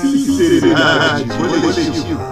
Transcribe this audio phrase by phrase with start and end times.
[0.00, 2.28] Sinceridade coletiva.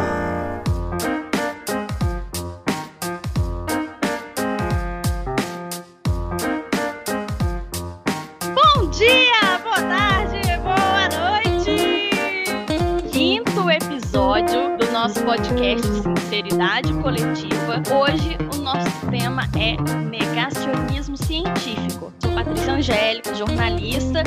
[8.55, 12.11] Bom dia, boa tarde, boa noite!
[13.11, 17.83] Quinto episódio do nosso podcast Sinceridade Coletiva.
[17.91, 19.77] Hoje o nosso tema é
[20.11, 22.13] negacionismo científico.
[22.21, 24.23] Sou Patrícia Angélica, jornalista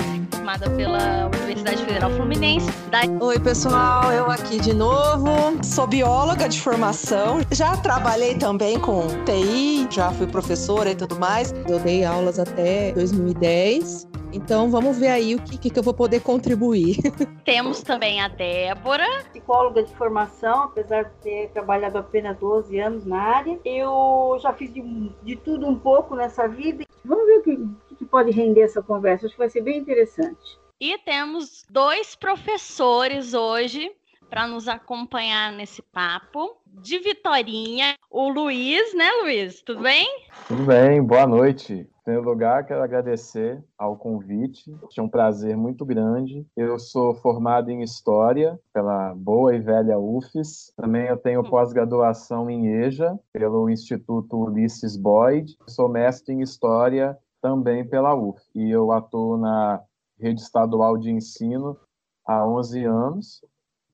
[0.48, 2.72] formada pela Universidade Federal Fluminense.
[2.90, 3.02] Da...
[3.20, 5.62] Oi, pessoal, eu aqui de novo.
[5.62, 7.42] Sou bióloga de formação.
[7.52, 11.54] Já trabalhei também com TI, já fui professora e tudo mais.
[11.68, 14.08] Eu dei aulas até 2010.
[14.32, 16.98] Então vamos ver aí o que, que eu vou poder contribuir.
[17.44, 19.06] Temos também a Débora.
[19.32, 23.59] Psicóloga de formação, apesar de ter trabalhado apenas 12 anos na área.
[23.66, 24.82] Eu já fiz de,
[25.23, 26.86] de tudo um pouco nessa vida.
[27.04, 29.26] Vamos ver o que, que pode render essa conversa.
[29.26, 30.59] Acho que vai ser bem interessante.
[30.80, 33.92] E temos dois professores hoje
[34.30, 36.58] para nos acompanhar nesse papo.
[36.80, 39.64] De Vitorinha, o Luiz, né, Luiz?
[39.64, 40.08] Tudo bem?
[40.48, 41.73] Tudo bem, boa noite.
[41.73, 44.72] Em primeiro lugar, quero agradecer ao convite.
[44.95, 46.45] É um prazer muito grande.
[46.56, 50.72] Eu sou formado em História pela boa e velha UFES.
[50.78, 55.58] Também eu tenho pós-graduação em EJA pelo Instituto Ulisses Boyd.
[55.68, 58.42] Sou mestre em História também pela UF.
[58.56, 59.82] E eu atuo na
[60.20, 61.78] rede estadual de ensino
[62.26, 63.42] há 11 anos.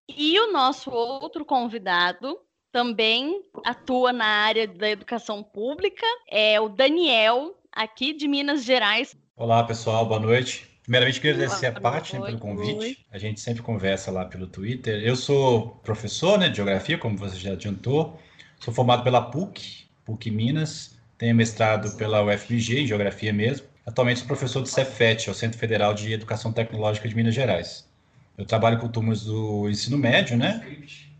[0.07, 2.37] E o nosso outro convidado
[2.71, 9.15] também atua na área da educação pública, é o Daniel, aqui de Minas Gerais.
[9.35, 10.67] Olá, pessoal, boa noite.
[10.81, 13.05] Primeiramente, queria agradecer a Paty né, pelo convite.
[13.11, 15.01] A gente sempre conversa lá pelo Twitter.
[15.01, 18.19] Eu sou professor né, de geografia, como você já adiantou.
[18.59, 20.92] Sou formado pela PUC, PUC Minas.
[21.23, 23.65] Tenho mestrado pela UFMG em geografia mesmo.
[23.85, 27.87] Atualmente sou professor do Cefet, o Centro Federal de Educação Tecnológica de Minas Gerais.
[28.37, 30.61] Eu trabalho com turmas do ensino médio, né?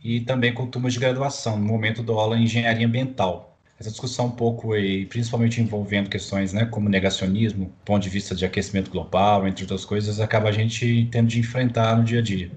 [0.03, 1.57] E também com turmas de graduação.
[1.57, 3.57] No momento dou aula em engenharia ambiental.
[3.79, 8.45] Essa discussão um pouco aí, principalmente envolvendo questões, né, como negacionismo, ponto de vista de
[8.45, 12.51] aquecimento global, entre outras coisas, acaba a gente tendo de enfrentar no dia a dia.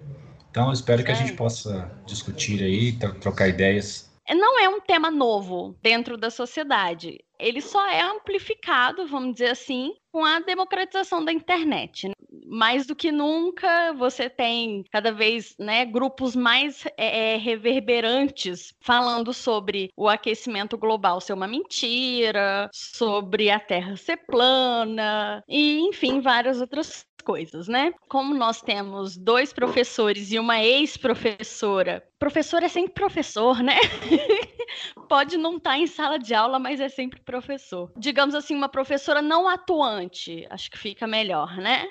[0.51, 4.06] Então, espero que a gente possa discutir aí, trocar ideias.
[4.35, 7.19] Não é um tema novo dentro da sociedade.
[7.39, 12.09] Ele só é amplificado, vamos dizer assim, com a democratização da internet.
[12.09, 12.17] Né?
[12.47, 19.91] mais do que nunca você tem cada vez né, grupos mais é, reverberantes falando sobre
[19.97, 27.05] o aquecimento global ser uma mentira, sobre a Terra ser plana, e enfim, várias outras
[27.27, 27.93] coisas, né?
[28.09, 33.77] Como nós temos dois professores e uma ex-professora, professor é sempre professor, né?
[35.09, 37.93] Pode não estar tá em sala de aula, mas é sempre professor.
[37.97, 41.89] Digamos assim, uma professora não atuante, acho que fica melhor, né?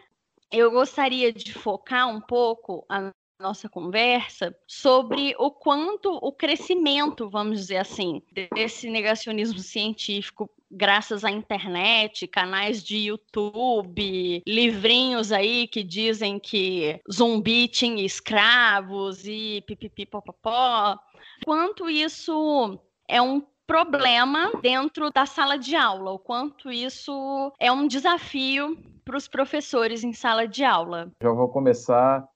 [0.52, 7.60] eu gostaria de focar um pouco a nossa conversa sobre o quanto o crescimento, vamos
[7.60, 8.22] dizer assim,
[8.54, 17.68] desse negacionismo científico graças à internet, canais de YouTube, livrinhos aí que dizem que zumbi
[17.68, 20.98] tinha escravos e pipipipopopó,
[21.46, 27.88] quanto isso é um problema dentro da sala de aula, o quanto isso é um
[27.88, 31.12] desafio para os professores em sala de aula?
[31.22, 32.28] Já vou começar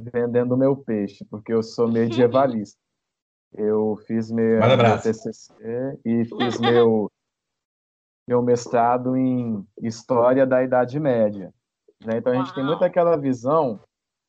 [0.00, 2.78] vendendo meu peixe, porque eu sou medievalista.
[3.56, 5.52] eu fiz meu, meu TCC
[6.04, 7.10] e fiz meu,
[8.28, 11.52] meu mestrado em História da Idade Média.
[12.04, 12.18] Né?
[12.18, 12.54] Então a gente Uau.
[12.54, 13.80] tem muito aquela visão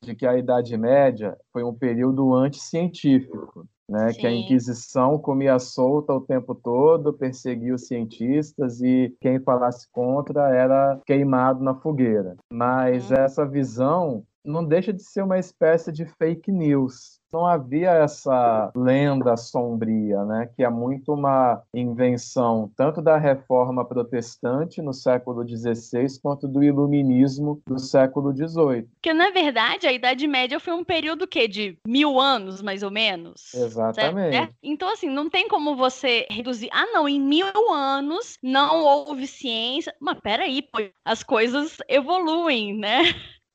[0.02, 6.12] de que a Idade Média foi um período anticientífico né, que a Inquisição comia solta
[6.12, 12.36] o tempo todo, perseguia os cientistas e quem falasse contra era queimado na fogueira.
[12.52, 13.14] Mas hum.
[13.14, 19.36] essa visão não deixa de ser uma espécie de fake news, não havia essa lenda
[19.36, 26.48] sombria, né, que é muito uma invenção tanto da reforma protestante no século XVI quanto
[26.48, 28.88] do iluminismo do século XVIII.
[28.94, 32.90] Porque, na verdade, a Idade Média foi um período que de mil anos, mais ou
[32.90, 33.54] menos.
[33.54, 34.36] Exatamente.
[34.36, 34.54] Certo?
[34.62, 36.68] Então, assim, não tem como você reduzir.
[36.72, 39.94] Ah, não, em mil anos não houve ciência.
[40.00, 43.02] Mas peraí, pô, as coisas evoluem, né?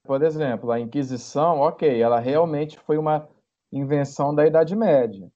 [0.05, 3.27] Por exemplo, a Inquisição, ok, ela realmente foi uma
[3.77, 5.29] invenção da Idade Média,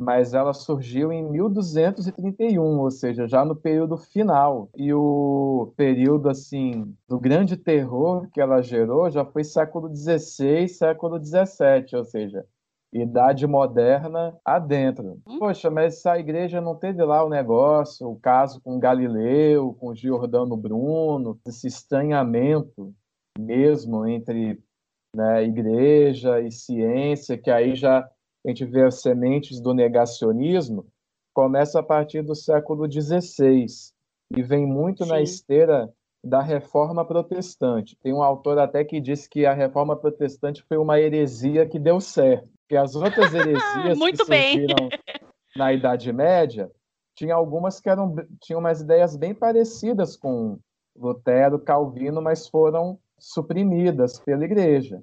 [0.00, 4.68] mas ela surgiu em 1231, ou seja, já no período final.
[4.76, 11.18] E o período assim do grande terror que ela gerou já foi século XVI, século
[11.24, 12.44] XVII, ou seja,
[12.92, 15.20] idade moderna adentro.
[15.38, 20.56] Poxa, mas a igreja não teve lá o negócio, o caso com Galileu, com Giordano
[20.56, 22.94] Bruno, esse estranhamento
[23.38, 24.58] mesmo entre
[25.16, 28.00] né, igreja e ciência, que aí já
[28.44, 30.86] a gente vê as sementes do negacionismo,
[31.34, 33.66] começa a partir do século XVI
[34.36, 35.10] e vem muito Sim.
[35.10, 35.92] na esteira
[36.22, 37.96] da reforma protestante.
[38.02, 42.00] Tem um autor até que diz que a reforma protestante foi uma heresia que deu
[42.00, 44.88] certo, que as outras heresias que surgiram
[45.56, 46.70] na Idade Média,
[47.14, 50.58] tinha algumas que eram tinham umas ideias bem parecidas com
[50.94, 55.02] Lutero, Calvino, mas foram suprimidas pela igreja.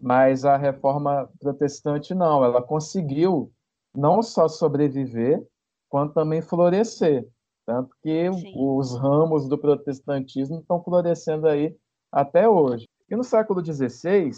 [0.00, 3.52] Mas a reforma protestante não, ela conseguiu
[3.94, 5.44] não só sobreviver,
[5.88, 7.28] quanto também florescer.
[7.64, 8.52] Tanto que Sim.
[8.56, 11.74] os ramos do protestantismo estão florescendo aí
[12.12, 12.86] até hoje.
[13.08, 14.30] E no século XVI,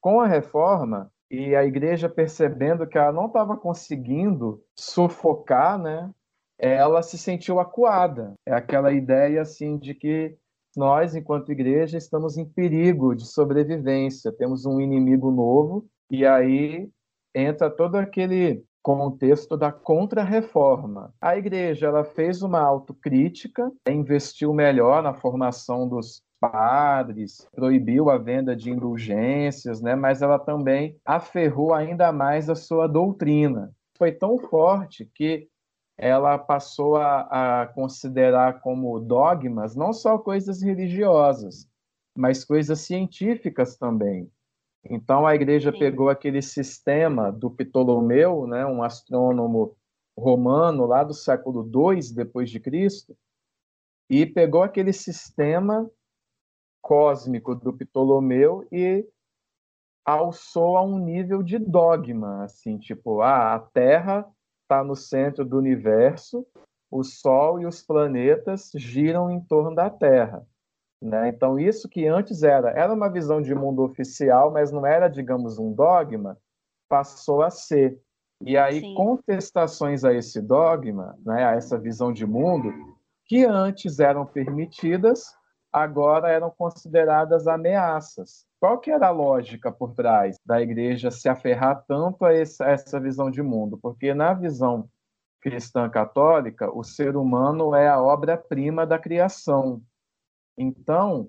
[0.00, 6.10] com a reforma e a igreja percebendo que ela não estava conseguindo sufocar, né,
[6.58, 8.34] ela se sentiu acuada.
[8.46, 10.36] É aquela ideia assim de que
[10.76, 16.88] nós, enquanto igreja, estamos em perigo de sobrevivência, temos um inimigo novo, e aí
[17.34, 21.12] entra todo aquele contexto da contra-reforma.
[21.20, 28.54] A igreja ela fez uma autocrítica, investiu melhor na formação dos padres, proibiu a venda
[28.54, 29.94] de indulgências, né?
[29.94, 33.72] mas ela também aferrou ainda mais a sua doutrina.
[33.96, 35.48] Foi tão forte que
[35.96, 41.68] ela passou a, a considerar como dogmas não só coisas religiosas,
[42.16, 44.30] mas coisas científicas também.
[44.84, 45.78] Então a igreja Sim.
[45.78, 49.76] pegou aquele sistema do Ptolomeu, né, um astrônomo
[50.16, 53.16] romano lá do século II depois de Cristo,
[54.10, 55.90] e pegou aquele sistema
[56.82, 59.08] cósmico do Ptolomeu e
[60.04, 64.30] alçou a um nível de dogma, assim, tipo, ah, a Terra
[64.64, 66.46] está no centro do universo,
[66.90, 70.46] o Sol e os planetas giram em torno da Terra.
[71.00, 71.28] Né?
[71.28, 75.58] Então, isso que antes era, era uma visão de mundo oficial, mas não era, digamos,
[75.58, 76.38] um dogma,
[76.88, 78.00] passou a ser.
[78.40, 78.94] E aí, Sim.
[78.94, 82.72] contestações a esse dogma, né, a essa visão de mundo,
[83.26, 85.34] que antes eram permitidas,
[85.72, 88.46] agora eram consideradas ameaças.
[88.64, 93.30] Qual que era a lógica por trás da igreja se aferrar tanto a essa, visão
[93.30, 93.76] de mundo?
[93.76, 94.88] Porque na visão
[95.38, 99.82] cristã católica, o ser humano é a obra-prima da criação.
[100.56, 101.28] Então,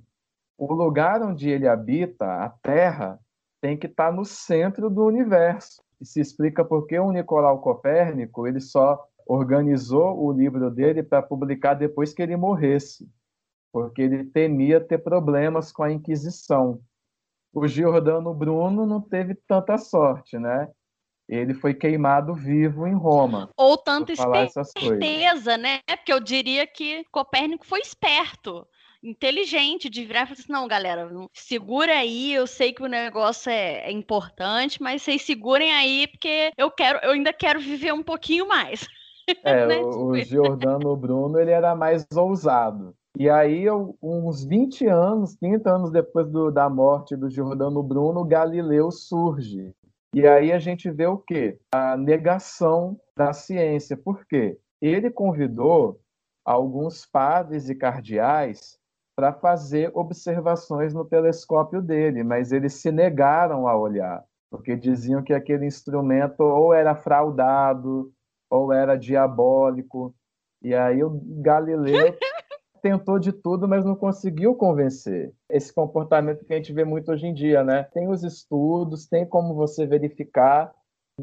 [0.57, 3.19] o lugar onde ele habita, a Terra,
[3.59, 5.83] tem que estar no centro do universo.
[5.99, 11.21] E se explica por que o Nicolau Copérnico ele só organizou o livro dele para
[11.21, 13.11] publicar depois que ele morresse,
[13.73, 16.79] porque ele temia ter problemas com a Inquisição
[17.55, 20.67] o Giordano Bruno não teve tanta sorte, né?
[21.27, 23.49] Ele foi queimado vivo em Roma.
[23.57, 25.79] Ou tanta esperteza, né?
[25.87, 28.67] Porque eu diria que Copérnico foi esperto
[29.01, 33.51] inteligente de virar e falar assim, não, galera, segura aí, eu sei que o negócio
[33.51, 38.03] é, é, importante, mas vocês segurem aí, porque eu quero, eu ainda quero viver um
[38.03, 38.85] pouquinho mais.
[39.43, 39.77] É, né?
[39.77, 42.95] o, o Giordano Bruno, ele era mais ousado.
[43.17, 43.65] E aí,
[44.01, 49.73] uns 20 anos, 30 anos depois do, da morte do Giordano Bruno, Galileu surge.
[50.13, 51.57] E aí a gente vê o quê?
[51.73, 53.95] A negação da ciência.
[53.95, 54.57] Por quê?
[54.81, 55.99] Ele convidou
[56.43, 58.77] alguns padres e cardeais
[59.15, 65.33] para fazer observações no telescópio dele, mas eles se negaram a olhar, porque diziam que
[65.33, 68.11] aquele instrumento ou era fraudado,
[68.49, 70.13] ou era diabólico.
[70.61, 72.13] E aí o Galileu
[72.85, 75.33] tentou de tudo, mas não conseguiu convencer.
[75.49, 77.81] Esse comportamento que a gente vê muito hoje em dia, né?
[77.81, 80.71] Tem os estudos, tem como você verificar,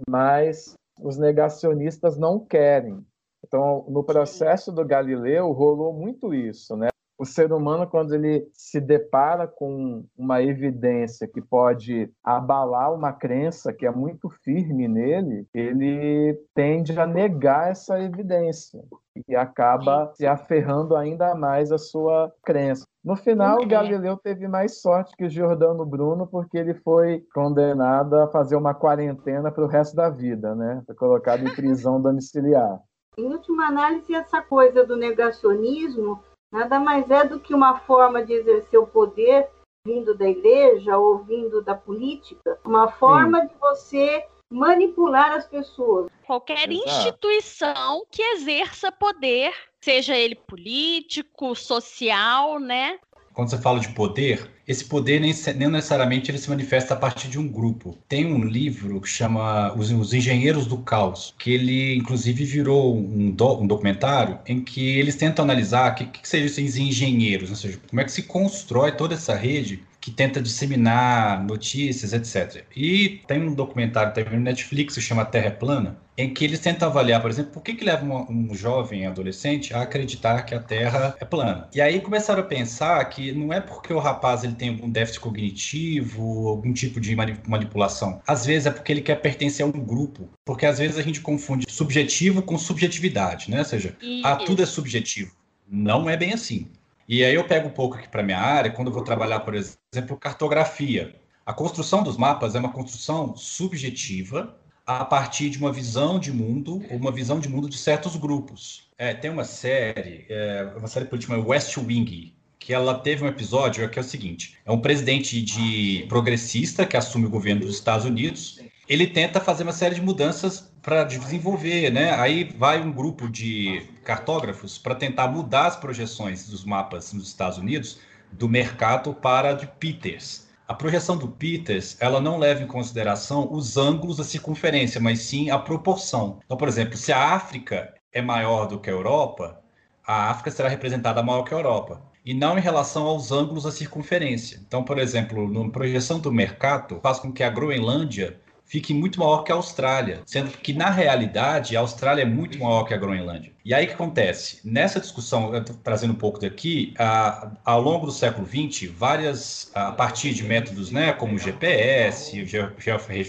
[0.08, 3.06] mas os negacionistas não querem.
[3.46, 6.88] Então, no processo do Galileu, rolou muito isso, né?
[7.22, 13.72] O ser humano, quando ele se depara com uma evidência que pode abalar uma crença
[13.72, 18.82] que é muito firme nele, ele tende a negar essa evidência
[19.28, 22.84] e acaba se aferrando ainda mais à sua crença.
[23.04, 28.16] No final, o Galileu teve mais sorte que o Giordano Bruno, porque ele foi condenado
[28.16, 30.82] a fazer uma quarentena para o resto da vida, né?
[30.86, 32.80] Foi colocado em prisão domiciliar.
[33.16, 36.20] Em última análise, essa coisa do negacionismo
[36.52, 39.48] nada mais é do que uma forma de exercer o poder
[39.84, 43.46] vindo da igreja ou vindo da política, uma forma Sim.
[43.48, 46.08] de você manipular as pessoas.
[46.24, 46.88] Qualquer Exato.
[46.88, 52.98] instituição que exerça poder, seja ele político, social, né?
[53.32, 57.28] Quando você fala de poder, esse poder nem, nem, necessariamente ele se manifesta a partir
[57.28, 57.98] de um grupo.
[58.08, 63.30] Tem um livro que chama Os, Os Engenheiros do Caos, que ele inclusive virou um,
[63.30, 67.56] do, um documentário em que eles tentam analisar o que, que seriam esses engenheiros, ou
[67.56, 72.64] seja, como é que se constrói toda essa rede que tenta disseminar notícias, etc.
[72.74, 76.44] E tem um documentário também no Netflix que se chama Terra é Plana, em que
[76.44, 80.42] eles tentam avaliar, por exemplo, por que, que leva um, um jovem adolescente a acreditar
[80.42, 81.68] que a Terra é plana.
[81.72, 85.20] E aí começaram a pensar que não é porque o rapaz ele tem algum déficit
[85.20, 87.14] cognitivo, algum tipo de
[87.46, 88.20] manipulação.
[88.26, 90.28] Às vezes é porque ele quer pertencer a um grupo.
[90.44, 93.60] Porque às vezes a gente confunde subjetivo com subjetividade, né?
[93.60, 95.30] Ou seja, ah, tudo é subjetivo.
[95.68, 96.66] Não é bem assim.
[97.12, 99.54] E aí eu pego um pouco aqui para minha área, quando eu vou trabalhar, por
[99.54, 101.14] exemplo, cartografia.
[101.44, 106.82] A construção dos mapas é uma construção subjetiva a partir de uma visão de mundo,
[106.90, 108.88] ou uma visão de mundo de certos grupos.
[108.96, 113.86] É, tem uma série, é, uma série política West Wing, que ela teve um episódio
[113.90, 118.06] que é o seguinte: é um presidente de progressista que assume o governo dos Estados
[118.06, 118.58] Unidos.
[118.88, 122.10] Ele tenta fazer uma série de mudanças para desenvolver, né?
[122.14, 127.58] Aí vai um grupo de cartógrafos para tentar mudar as projeções dos mapas nos Estados
[127.58, 128.00] Unidos
[128.32, 130.48] do mercado para de Peters.
[130.66, 135.50] A projeção do Peters, ela não leva em consideração os ângulos da circunferência, mas sim
[135.50, 136.40] a proporção.
[136.44, 139.60] Então, por exemplo, se a África é maior do que a Europa,
[140.04, 143.72] a África será representada maior que a Europa e não em relação aos ângulos da
[143.72, 144.60] circunferência.
[144.66, 148.40] Então, por exemplo, na projeção do mercado, faz com que a Groenlândia
[148.72, 152.84] fique muito maior que a Austrália, sendo que na realidade a Austrália é muito maior
[152.84, 153.52] que a Groenlândia.
[153.62, 154.60] E aí o que acontece?
[154.64, 155.52] Nessa discussão,
[155.84, 160.90] trazendo um pouco daqui, a, ao longo do século XX, várias, a partir de métodos
[160.90, 162.46] né, como o GPS, o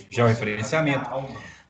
[0.09, 1.09] georreferenciamento,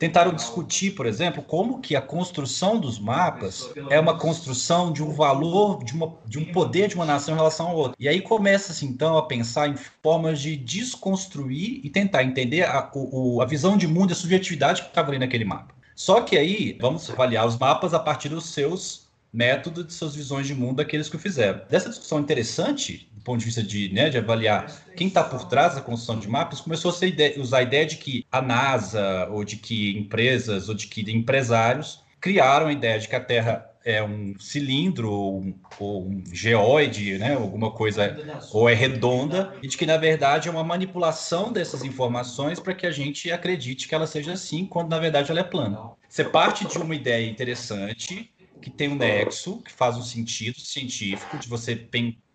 [0.03, 5.13] tentaram discutir, por exemplo, como que a construção dos mapas é uma construção de um
[5.13, 7.95] valor, de, uma, de um poder de uma nação em relação ao outro.
[7.97, 13.41] E aí começa-se, então, a pensar em formas de desconstruir e tentar entender a, o,
[13.41, 15.73] a visão de mundo e a subjetividade que estava ali naquele mapa.
[15.95, 20.45] Só que aí, vamos avaliar os mapas a partir dos seus métodos, de suas visões
[20.45, 21.61] de mundo daqueles que o fizeram.
[21.69, 24.65] Dessa discussão interessante, ponto de vista de, né, de avaliar
[24.95, 27.97] quem está por trás da construção de mapas, começou a ideia, usar a ideia de
[27.97, 33.07] que a NASA, ou de que empresas, ou de que empresários criaram a ideia de
[33.07, 38.17] que a Terra é um cilindro ou um, ou um geoide, né, alguma coisa,
[38.53, 42.85] ou é redonda, e de que, na verdade, é uma manipulação dessas informações para que
[42.85, 45.91] a gente acredite que ela seja assim, quando, na verdade, ela é plana.
[46.07, 51.37] Você parte de uma ideia interessante, que tem um nexo, que faz um sentido científico,
[51.37, 51.75] de você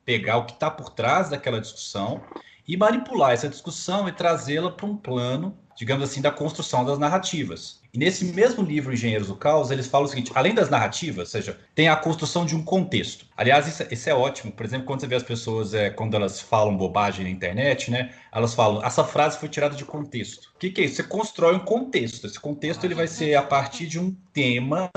[0.09, 2.23] pegar o que está por trás daquela discussão
[2.67, 7.83] e manipular essa discussão e trazê-la para um plano, digamos assim, da construção das narrativas.
[7.93, 11.27] E nesse mesmo livro, Engenheiros do Caos, eles falam o seguinte: além das narrativas, ou
[11.27, 13.27] seja, tem a construção de um contexto.
[13.37, 14.50] Aliás, isso, é, isso é ótimo.
[14.50, 18.11] Por exemplo, quando você vê as pessoas, é, quando elas falam bobagem na internet, né?
[18.33, 20.53] Elas falam, essa frase foi tirada de contexto.
[20.55, 20.97] O que, que é isso?
[20.97, 22.27] Você constrói um contexto.
[22.27, 24.91] Esse contexto ele vai ser a partir de um tema,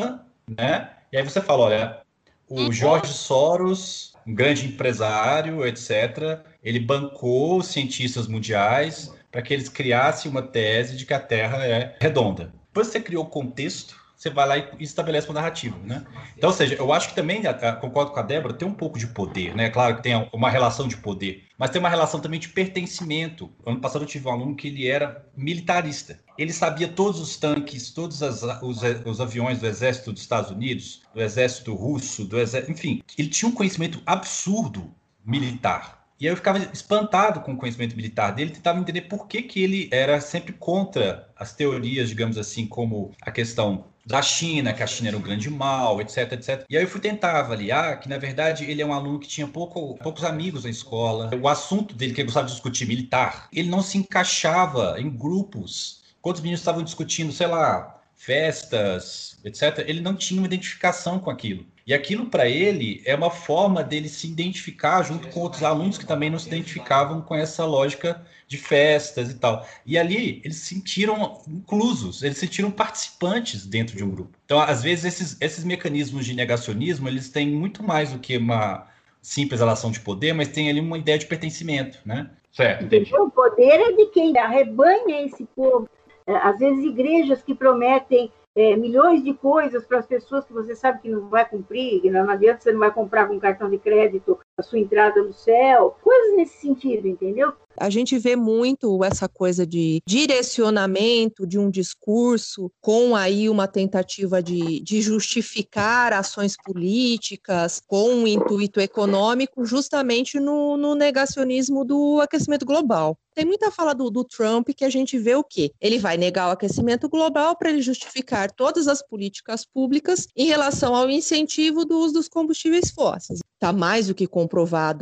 [0.57, 0.89] né?
[1.11, 2.01] E aí você fala, olha,
[2.49, 6.39] o Jorge Soros um grande empresário, etc.
[6.63, 11.95] Ele bancou cientistas mundiais para que eles criassem uma tese de que a Terra é
[11.99, 12.53] redonda.
[12.67, 16.05] Depois você criou o contexto, você vai lá e estabelece uma narrativa, né?
[16.37, 17.41] Então, ou seja, eu acho que também,
[17.79, 19.71] concordo com a Débora, tem um pouco de poder, né?
[19.71, 23.49] Claro que tem uma relação de poder, mas tem uma relação também de pertencimento.
[23.65, 26.19] Ano passado eu tive um aluno que ele era militarista.
[26.37, 31.01] Ele sabia todos os tanques, todos as, os, os aviões do exército dos Estados Unidos,
[31.15, 34.93] do exército russo, do exército, enfim, ele tinha um conhecimento absurdo
[35.25, 36.01] militar.
[36.19, 39.63] E aí eu ficava espantado com o conhecimento militar dele, tentava entender por que, que
[39.63, 44.87] ele era sempre contra as teorias, digamos assim, como a questão da China, que a
[44.87, 46.65] China era um grande mal, etc, etc.
[46.69, 49.47] E aí eu fui tentar avaliar que, na verdade, ele é um aluno que tinha
[49.47, 51.29] pouco, poucos amigos na escola.
[51.41, 56.01] O assunto dele, que ele gostava de discutir militar, ele não se encaixava em grupos.
[56.21, 61.29] Quando os meninos estavam discutindo, sei lá, festas, etc., ele não tinha uma identificação com
[61.29, 61.65] aquilo.
[61.91, 66.05] E aquilo para ele é uma forma dele se identificar junto com outros alunos que
[66.05, 69.67] também não se identificavam com essa lógica de festas e tal.
[69.85, 74.29] E ali eles se sentiram inclusos, eles se sentiram participantes dentro de um grupo.
[74.45, 78.87] Então, às vezes, esses, esses mecanismos de negacionismo, eles têm muito mais do que uma
[79.21, 82.29] simples relação de poder, mas tem ali uma ideia de pertencimento, né?
[82.53, 82.85] Certo.
[83.21, 85.89] O poder é de quem arrebanha esse povo.
[86.25, 90.75] É, às vezes, igrejas que prometem é, milhões de coisas para as pessoas que você
[90.75, 94.39] sabe que não vai cumprir, não adianta você não vai comprar com cartão de crédito
[94.61, 97.51] a sua entrada no céu, coisas nesse sentido, entendeu?
[97.77, 104.41] A gente vê muito essa coisa de direcionamento de um discurso com aí uma tentativa
[104.41, 112.65] de, de justificar ações políticas com um intuito econômico, justamente no, no negacionismo do aquecimento
[112.65, 113.17] global.
[113.33, 115.71] Tem muita fala do, do, Trump que a gente vê o quê?
[115.79, 120.93] Ele vai negar o aquecimento global para ele justificar todas as políticas públicas em relação
[120.93, 123.39] ao incentivo do uso dos combustíveis fósseis.
[123.53, 124.50] Está mais do que comprovado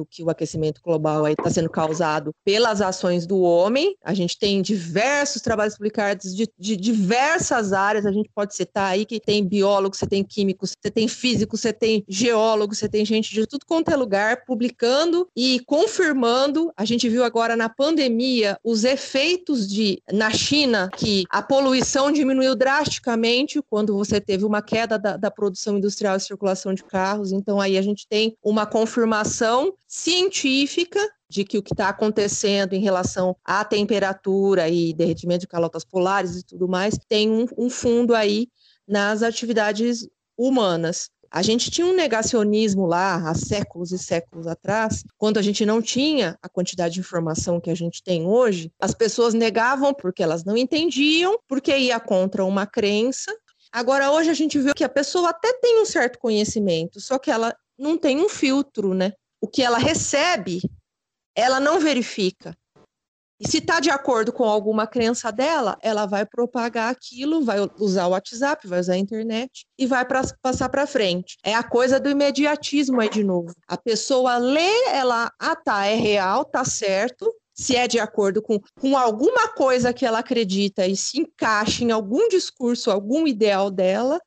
[0.09, 3.95] que o aquecimento global está sendo causado pelas ações do homem.
[4.03, 9.05] A gente tem diversos trabalhos publicados de, de diversas áreas, a gente pode citar aí
[9.05, 13.33] que tem biólogos, você tem químicos, você tem físicos, você tem geólogos, você tem gente
[13.33, 16.71] de tudo quanto é lugar publicando e confirmando.
[16.77, 22.55] A gente viu agora na pandemia os efeitos de na China que a poluição diminuiu
[22.55, 27.31] drasticamente quando você teve uma queda da, da produção industrial e circulação de carros.
[27.31, 29.28] Então aí a gente tem uma confirmação
[29.87, 35.85] científica de que o que está acontecendo em relação à temperatura e derretimento de calotas
[35.85, 38.47] polares e tudo mais tem um, um fundo aí
[38.87, 41.11] nas atividades humanas.
[41.31, 45.79] A gente tinha um negacionismo lá há séculos e séculos atrás, quando a gente não
[45.79, 48.71] tinha a quantidade de informação que a gente tem hoje.
[48.79, 53.31] As pessoas negavam porque elas não entendiam, porque ia contra uma crença.
[53.71, 57.29] Agora, hoje a gente vê que a pessoa até tem um certo conhecimento, só que
[57.29, 59.13] ela não tem um filtro, né?
[59.41, 60.61] O que ela recebe,
[61.35, 62.55] ela não verifica.
[63.39, 68.07] E se está de acordo com alguma crença dela, ela vai propagar aquilo, vai usar
[68.07, 71.37] o WhatsApp, vai usar a internet e vai pra, passar para frente.
[71.41, 73.53] É a coisa do imediatismo aí de novo.
[73.65, 78.59] A pessoa lê, ela, ah tá, é real, tá certo, se é de acordo com,
[78.77, 84.19] com alguma coisa que ela acredita e se encaixa em algum discurso, algum ideal dela,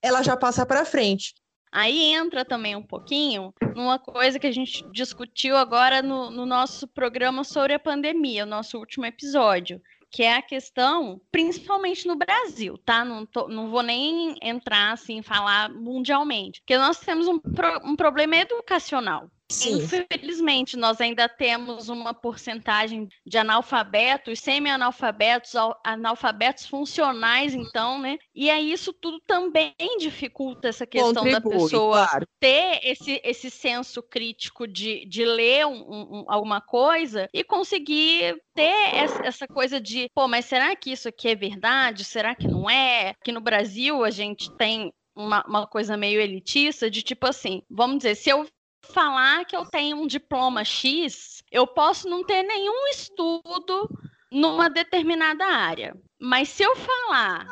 [0.00, 1.34] ela já passa para frente.
[1.72, 6.88] Aí entra também um pouquinho numa coisa que a gente discutiu agora no, no nosso
[6.88, 12.76] programa sobre a pandemia, o nosso último episódio, que é a questão, principalmente no Brasil,
[12.78, 13.04] tá?
[13.04, 17.94] Não, tô, não vou nem entrar assim, falar mundialmente, porque nós temos um, pro, um
[17.94, 19.30] problema educacional.
[19.50, 19.78] Sim.
[19.78, 25.54] Infelizmente, nós ainda temos uma porcentagem de analfabetos, semi-analfabetos,
[25.84, 28.16] analfabetos funcionais, então, né?
[28.34, 32.26] E aí isso tudo também dificulta essa questão Contribui, da pessoa claro.
[32.38, 38.94] ter esse, esse senso crítico de, de ler um, um, alguma coisa e conseguir ter
[39.24, 42.04] essa coisa de, pô, mas será que isso aqui é verdade?
[42.04, 43.10] Será que não é?
[43.20, 47.98] Aqui no Brasil a gente tem uma, uma, coisa meio elitista de tipo assim, vamos
[47.98, 48.46] dizer, se eu
[48.82, 53.88] falar que eu tenho um diploma X, eu posso não ter nenhum estudo
[54.30, 55.96] numa determinada área.
[56.18, 57.46] Mas se eu falar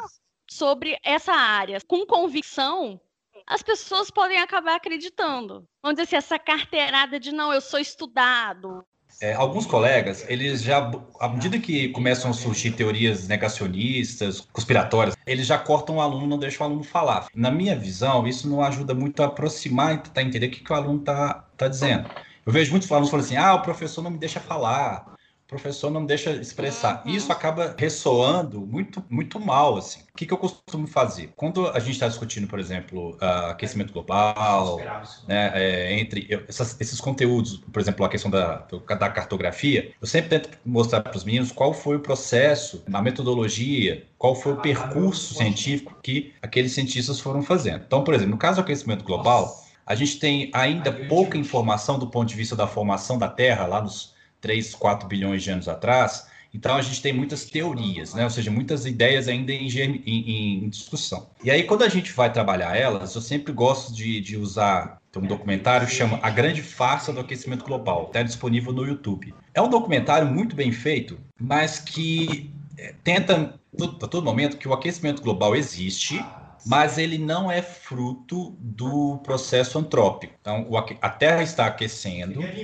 [0.48, 3.00] sobre essa área com convicção,
[3.46, 5.66] as pessoas podem acabar acreditando.
[5.82, 8.84] Vamos dizer assim, essa carteirada de não, eu sou estudado,
[9.20, 15.46] é, alguns colegas, eles já, à medida que começam a surgir teorias negacionistas, conspiratórias, eles
[15.46, 17.26] já cortam o aluno, não deixam o aluno falar.
[17.34, 20.72] Na minha visão, isso não ajuda muito a aproximar e tentar entender o que, que
[20.72, 22.08] o aluno está tá dizendo.
[22.46, 25.17] Eu vejo muitos alunos falando assim: ah, o professor não me deixa falar,
[25.48, 27.02] professor não deixa expressar.
[27.04, 27.12] Uhum.
[27.12, 30.00] Isso acaba ressoando muito, muito mal, assim.
[30.00, 31.32] O que, que eu costumo fazer?
[31.34, 34.78] Quando a gente está discutindo, por exemplo, uh, aquecimento global,
[35.26, 40.06] né, é, entre eu, essas, esses conteúdos, por exemplo, a questão da, da cartografia, eu
[40.06, 44.56] sempre tento mostrar para os meninos qual foi o processo, a metodologia, qual foi o
[44.56, 47.84] percurso científico que aqueles cientistas foram fazendo.
[47.86, 52.06] Então, por exemplo, no caso do aquecimento global, a gente tem ainda pouca informação do
[52.06, 56.26] ponto de vista da formação da Terra, lá nos 3, 4 bilhões de anos atrás.
[56.52, 58.24] Então a gente tem muitas teorias, né?
[58.24, 61.28] ou seja, muitas ideias ainda em, em, em discussão.
[61.44, 65.22] E aí, quando a gente vai trabalhar elas, eu sempre gosto de, de usar tem
[65.22, 69.34] um documentário que chama A Grande Farsa do Aquecimento Global, está disponível no YouTube.
[69.54, 74.72] É um documentário muito bem feito, mas que é, tenta a todo momento que o
[74.72, 76.24] aquecimento global existe,
[76.64, 80.34] mas ele não é fruto do processo antrópico.
[80.40, 80.66] Então,
[81.00, 82.54] a Terra está aquecendo,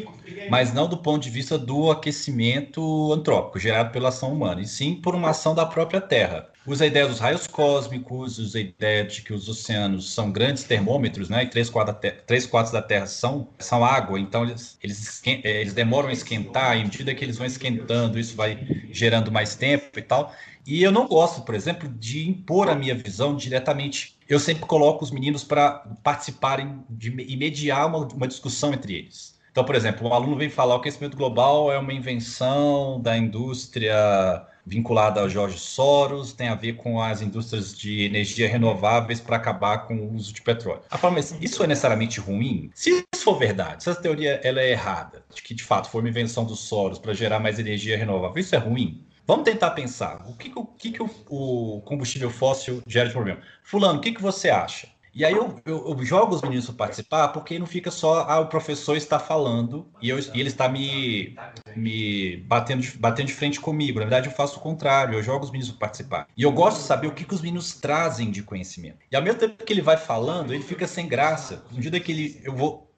[0.47, 4.95] mas não do ponto de vista do aquecimento antrópico, gerado pela ação humana, e sim
[5.01, 6.51] por uma ação da própria Terra.
[6.67, 10.65] Usa a ideia dos raios cósmicos, usa a ideia de que os oceanos são grandes
[10.65, 11.45] termômetros, né?
[11.45, 16.13] E três quartos da, terra, são, são água, então eles, eles, eh, eles demoram a
[16.13, 20.33] esquentar, e à medida que eles vão esquentando, isso vai gerando mais tempo e tal.
[20.67, 24.17] E eu não gosto, por exemplo, de impor a minha visão diretamente.
[24.29, 29.35] Eu sempre coloco os meninos para participarem de, e mediar uma, uma discussão entre eles.
[29.55, 33.17] Então, por exemplo, um aluno vem falar que o aquecimento global é uma invenção da
[33.17, 39.37] indústria vinculada ao Jorge Soros, tem a ver com as indústrias de energia renováveis para
[39.37, 40.81] acabar com o uso de petróleo.
[40.91, 42.71] A forma isso é necessariamente ruim?
[42.75, 46.01] Se isso for verdade, se essa teoria ela é errada, de que de fato foi
[46.01, 49.05] uma invenção dos Soros para gerar mais energia renovável, isso é ruim?
[49.27, 50.23] Vamos tentar pensar.
[50.29, 53.41] O que, o, que, o, o, combustível fóssil gera de problema?
[53.63, 54.89] Fulano, o que, que você acha?
[55.15, 58.41] E aí eu, eu, eu jogo os meninos para participar, porque não fica só, ah,
[58.41, 61.37] o professor está falando e, eu, e ele está me,
[61.77, 64.01] me batendo, batendo de frente comigo.
[64.01, 66.27] Na verdade, eu faço o contrário, eu jogo os meninos para participar.
[66.37, 68.99] E eu gosto de saber o que, que os meninos trazem de conhecimento.
[69.11, 71.65] E ao mesmo tempo que ele vai falando, ele fica sem graça.
[71.71, 72.91] No dia que ele, eu vou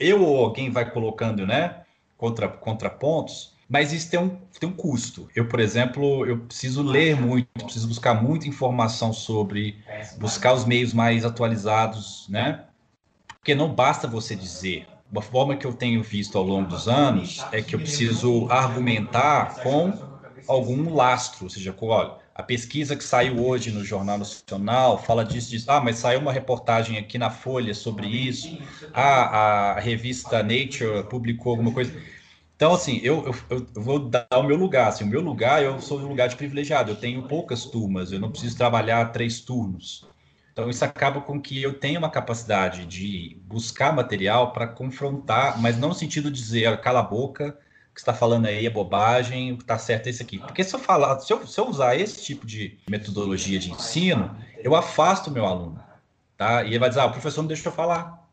[0.00, 1.82] eu ou alguém vai colocando, né,
[2.16, 5.28] contra, contrapontos, mas isso tem um, tem um custo.
[5.34, 9.82] Eu, por exemplo, eu preciso ler muito, preciso buscar muita informação sobre,
[10.16, 12.64] buscar os meios mais atualizados, né?
[13.26, 14.88] Porque não basta você dizer.
[15.10, 19.58] Uma forma que eu tenho visto ao longo dos anos é que eu preciso argumentar
[19.60, 20.06] com
[20.46, 25.24] algum lastro, ou seja, com, olha, a pesquisa que saiu hoje no Jornal Nacional fala
[25.24, 25.70] disso, disso.
[25.70, 28.56] Ah, mas saiu uma reportagem aqui na Folha sobre isso.
[28.92, 31.94] Ah, a revista Nature publicou alguma coisa.
[32.58, 34.88] Então, assim, eu, eu, eu, vou dar o meu lugar.
[34.88, 36.90] Assim, o meu lugar, eu sou um lugar de privilegiado.
[36.90, 40.04] Eu tenho poucas turmas, eu não preciso trabalhar três turnos.
[40.52, 45.78] Então, isso acaba com que eu tenha uma capacidade de buscar material para confrontar, mas
[45.78, 47.56] não no sentido de dizer, cala a boca,
[47.92, 50.38] o que está falando aí é bobagem, o que está certo é esse aqui.
[50.40, 54.36] Porque se eu falar, se eu, se eu usar esse tipo de metodologia de ensino,
[54.64, 55.80] eu afasto o meu aluno.
[56.36, 56.64] Tá?
[56.64, 58.27] E ele vai dizer, ah, o professor não deixa eu falar.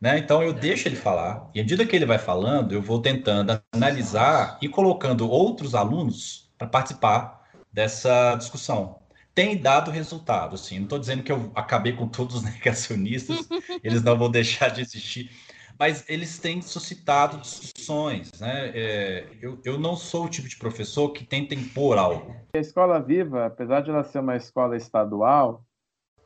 [0.00, 0.18] Né?
[0.18, 3.60] Então eu deixo ele falar, e à medida que ele vai falando, eu vou tentando
[3.72, 8.98] analisar e colocando outros alunos para participar dessa discussão.
[9.34, 10.76] Tem dado resultado, assim.
[10.76, 13.48] Não estou dizendo que eu acabei com todos os negacionistas,
[13.82, 15.30] eles não vão deixar de existir,
[15.78, 18.32] mas eles têm suscitado discussões.
[18.40, 18.72] Né?
[18.74, 22.34] É, eu, eu não sou o tipo de professor que tenta impor algo.
[22.54, 25.65] A Escola Viva, apesar de ela ser uma escola estadual,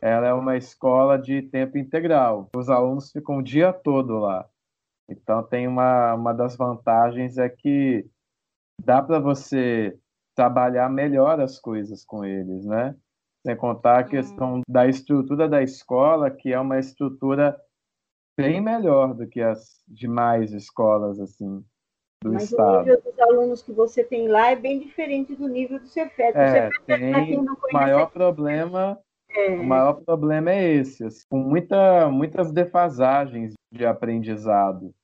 [0.00, 2.48] ela é uma escola de tempo integral.
[2.56, 4.48] Os alunos ficam o dia todo lá.
[5.08, 8.06] Então tem uma, uma das vantagens é que
[8.82, 9.98] dá para você
[10.34, 12.96] trabalhar melhor as coisas com eles, né?
[13.44, 14.62] Sem contar a questão hum.
[14.68, 17.60] da estrutura da escola, que é uma estrutura
[18.38, 21.62] bem melhor do que as demais escolas assim
[22.22, 22.76] do Mas estado.
[22.76, 26.36] o nível dos alunos que você tem lá é bem diferente do nível do Cefet.
[26.36, 28.98] É, o Cefet, tem o maior problema
[29.34, 29.50] é.
[29.50, 34.94] O maior problema é esse, assim, com muita, muitas defasagens de aprendizado.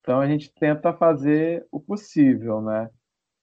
[0.00, 2.90] Então a gente tenta fazer o possível, né?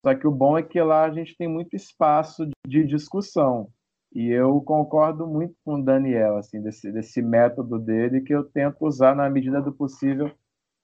[0.05, 3.69] Só que o bom é que lá a gente tem muito espaço de discussão.
[4.13, 8.85] E eu concordo muito com o Daniel, assim, desse, desse método dele, que eu tento
[8.85, 10.31] usar na medida do possível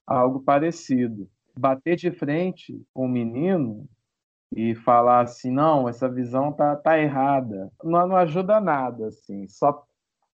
[0.08, 1.30] algo parecido.
[1.58, 3.88] Bater de frente com o menino
[4.56, 9.86] e falar assim, não, essa visão tá, tá errada, não, não ajuda nada, assim, só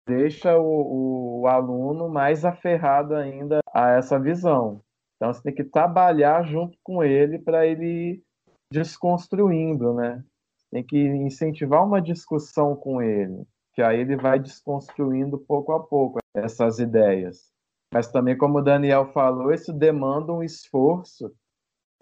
[0.06, 4.80] deixa o, o aluno mais aferrado ainda a essa visão.
[5.16, 8.22] Então você tem que trabalhar junto com ele para ele ir
[8.70, 10.22] desconstruindo, né?
[10.70, 16.18] Tem que incentivar uma discussão com ele, que aí ele vai desconstruindo pouco a pouco
[16.34, 17.52] essas ideias.
[17.92, 21.32] Mas também, como o Daniel falou, isso demanda um esforço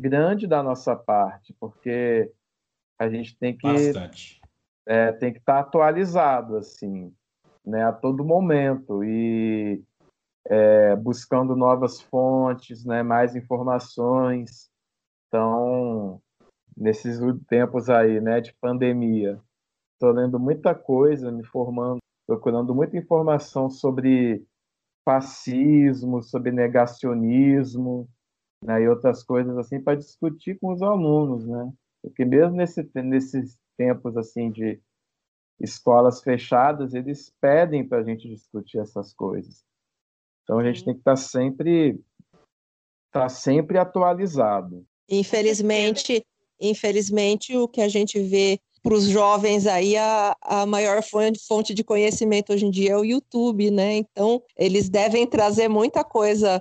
[0.00, 2.30] grande da nossa parte, porque
[2.98, 3.66] a gente tem que
[4.86, 7.14] é, tem que estar tá atualizado assim,
[7.64, 9.82] né, a todo momento e
[10.46, 14.70] é, buscando novas fontes, né, mais informações.
[15.28, 16.20] Então,
[16.76, 19.40] nesses tempos aí, né, de pandemia,
[19.94, 24.44] estou lendo muita coisa, me formando, procurando muita informação sobre
[25.04, 28.08] fascismo, sobre negacionismo,
[28.62, 31.72] né, e outras coisas assim para discutir com os alunos, né?
[32.00, 34.80] Porque mesmo nesse, nesses tempos assim de
[35.60, 39.64] escolas fechadas, eles pedem para a gente discutir essas coisas.
[40.42, 42.00] Então a gente tem que estar tá sempre
[43.10, 44.84] tá sempre atualizado.
[45.08, 46.24] Infelizmente,
[46.60, 51.02] infelizmente o que a gente vê para os jovens aí a, a maior
[51.46, 53.96] fonte de conhecimento hoje em dia é o YouTube, né?
[53.96, 56.60] Então eles devem trazer muita coisa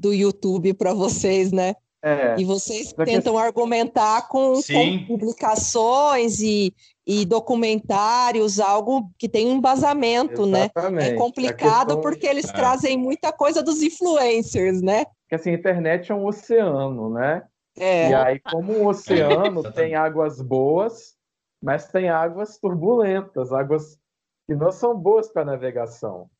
[0.00, 1.74] do YouTube para vocês, né?
[2.02, 3.40] É, e vocês tentam que...
[3.40, 6.74] argumentar com, com publicações e,
[7.06, 10.70] e, documentários, algo que tem um embasamento, né?
[10.98, 12.00] É complicado questão...
[12.00, 12.52] porque eles é.
[12.54, 15.04] trazem muita coisa dos influencers, né?
[15.04, 17.42] Porque assim, a internet é um oceano, né?
[17.78, 18.08] É.
[18.08, 21.14] E aí, como um oceano tem águas boas,
[21.62, 23.98] mas tem águas turbulentas, águas
[24.46, 26.30] que não são boas para navegação.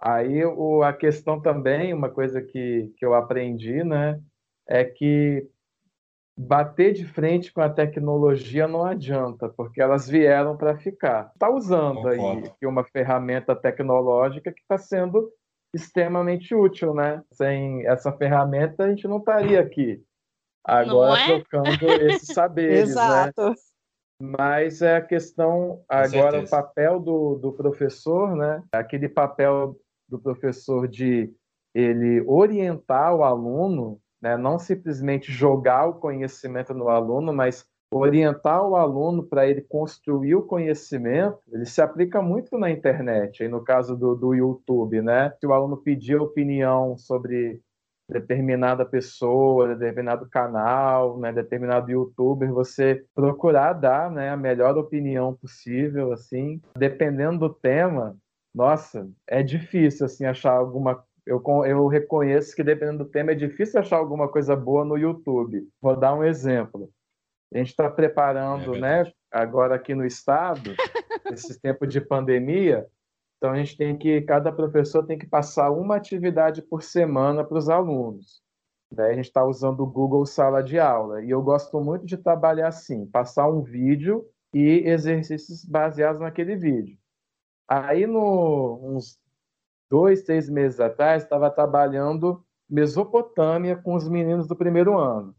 [0.00, 4.18] Aí o, a questão também, uma coisa que, que eu aprendi, né,
[4.66, 5.46] é que
[6.38, 11.30] bater de frente com a tecnologia não adianta, porque elas vieram para ficar.
[11.34, 12.54] Está usando Concordo.
[12.62, 15.30] aí uma ferramenta tecnológica que está sendo
[15.74, 17.22] extremamente útil, né?
[17.32, 20.02] Sem essa ferramenta a gente não estaria aqui
[20.64, 21.26] agora é?
[21.26, 21.68] trocando
[22.02, 23.02] esses saberes, né?
[23.02, 23.50] Exato.
[23.50, 23.54] né?
[24.22, 28.62] Mas é a questão agora o papel do, do professor, né?
[28.72, 29.76] Aquele papel
[30.10, 31.32] do professor de
[31.74, 34.36] ele orientar o aluno, né?
[34.36, 40.42] não simplesmente jogar o conhecimento no aluno, mas orientar o aluno para ele construir o
[40.42, 45.32] conhecimento, ele se aplica muito na internet, aí no caso do, do YouTube, né?
[45.40, 47.60] Se o aluno pedir opinião sobre
[48.10, 56.12] determinada pessoa, determinado canal, né, determinado youtuber, você procurar dar né, a melhor opinião possível,
[56.12, 58.16] assim, dependendo do tema,
[58.54, 63.78] nossa, é difícil assim achar alguma eu, eu reconheço que dependendo do tema é difícil
[63.78, 65.68] achar alguma coisa boa no YouTube.
[65.80, 66.90] Vou dar um exemplo.
[67.52, 70.74] A gente está preparando, é né, agora aqui no estado,
[71.30, 72.86] esse tempo de pandemia,
[73.40, 77.56] então a gente tem que, cada professor tem que passar uma atividade por semana para
[77.56, 78.42] os alunos.
[78.92, 81.24] Daí a gente está usando o Google Sala de Aula.
[81.24, 86.98] E eu gosto muito de trabalhar assim, passar um vídeo e exercícios baseados naquele vídeo.
[87.70, 89.16] Aí, no, uns
[89.88, 95.34] dois, três meses atrás, estava trabalhando Mesopotâmia com os meninos do primeiro ano.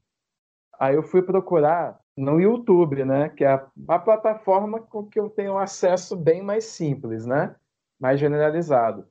[0.80, 5.30] Aí eu fui procurar no YouTube, né, que é a, a plataforma com que eu
[5.30, 7.54] tenho acesso bem mais simples, né,
[8.00, 9.06] mais generalizado.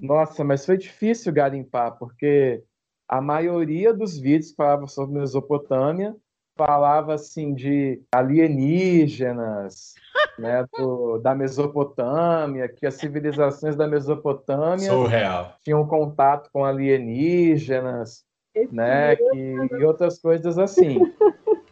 [0.00, 2.64] Nossa, mas foi difícil garimpar, porque
[3.06, 6.16] a maioria dos vídeos que falavam sobre Mesopotâmia
[6.56, 9.94] falava assim de alienígenas,
[10.38, 15.56] né, do, da Mesopotâmia, que as civilizações da Mesopotâmia Surreal.
[15.62, 20.98] tinham contato com alienígenas, Esse né, que, e outras coisas assim.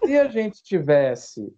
[0.05, 1.53] Se a gente tivesse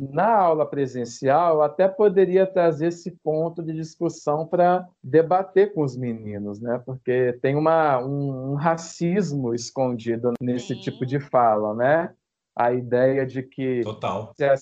[0.00, 6.60] na aula presencial, até poderia trazer esse ponto de discussão para debater com os meninos,
[6.60, 6.82] né?
[6.84, 10.80] Porque tem uma, um, um racismo escondido nesse Sim.
[10.80, 12.12] tipo de fala, né?
[12.56, 13.82] A ideia de que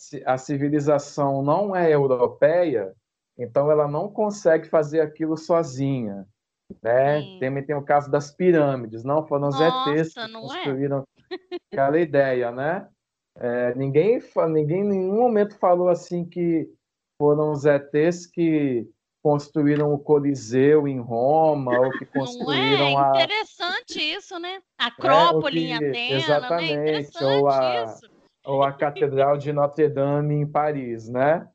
[0.00, 2.92] se a, a, civilização não é europeia,
[3.38, 6.26] então ela não consegue fazer aquilo sozinha.
[6.82, 7.38] Né?
[7.38, 10.32] Também tem o caso das pirâmides, não foram os ETs que é?
[10.32, 11.56] construíram é?
[11.70, 12.88] aquela ideia, né?
[13.36, 16.68] É, ninguém, ninguém em nenhum momento falou assim que
[17.18, 18.88] foram os ETs que
[19.22, 23.22] construíram o Coliseu em Roma, ou que construíram Não é?
[23.22, 24.18] Interessante a...
[24.18, 24.60] isso, né?
[24.76, 26.16] Acrópole é, em Atenas, né?
[26.16, 27.36] exatamente, né?
[27.36, 28.10] ou a, isso.
[28.44, 31.48] ou a Catedral de Notre Dame em Paris, né?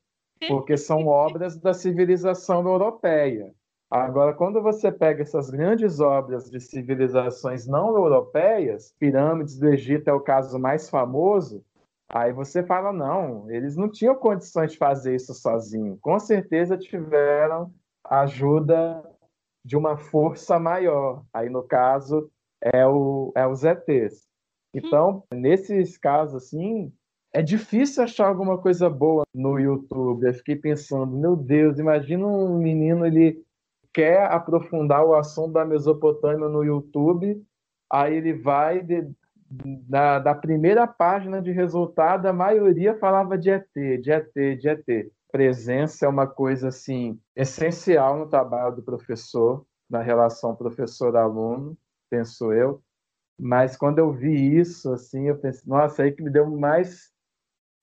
[0.47, 3.53] Porque são obras da civilização europeia.
[3.89, 10.13] Agora, quando você pega essas grandes obras de civilizações não europeias, pirâmides do Egito é
[10.13, 11.63] o caso mais famoso,
[12.09, 15.97] Aí você fala, não, eles não tinham condições de fazer isso sozinho.
[16.01, 19.03] Com certeza tiveram ajuda
[19.63, 21.23] de uma força maior.
[21.33, 24.25] Aí, no caso, é, o, é os ETs.
[24.73, 26.93] Então, nesses casos, assim,
[27.33, 30.25] é difícil achar alguma coisa boa no YouTube.
[30.25, 33.43] Eu fiquei pensando, meu Deus, imagina um menino, ele
[33.93, 37.43] quer aprofundar o assunto da Mesopotâmia no YouTube,
[37.91, 38.85] aí ele vai,
[39.49, 45.11] da, da primeira página de resultado, a maioria falava de ET, de ET, de ET.
[45.31, 51.77] Presença é uma coisa assim essencial no trabalho do professor, na relação professor-aluno,
[52.09, 52.81] penso eu.
[53.39, 57.11] Mas quando eu vi isso, assim, eu pensei, nossa, aí que me deu mais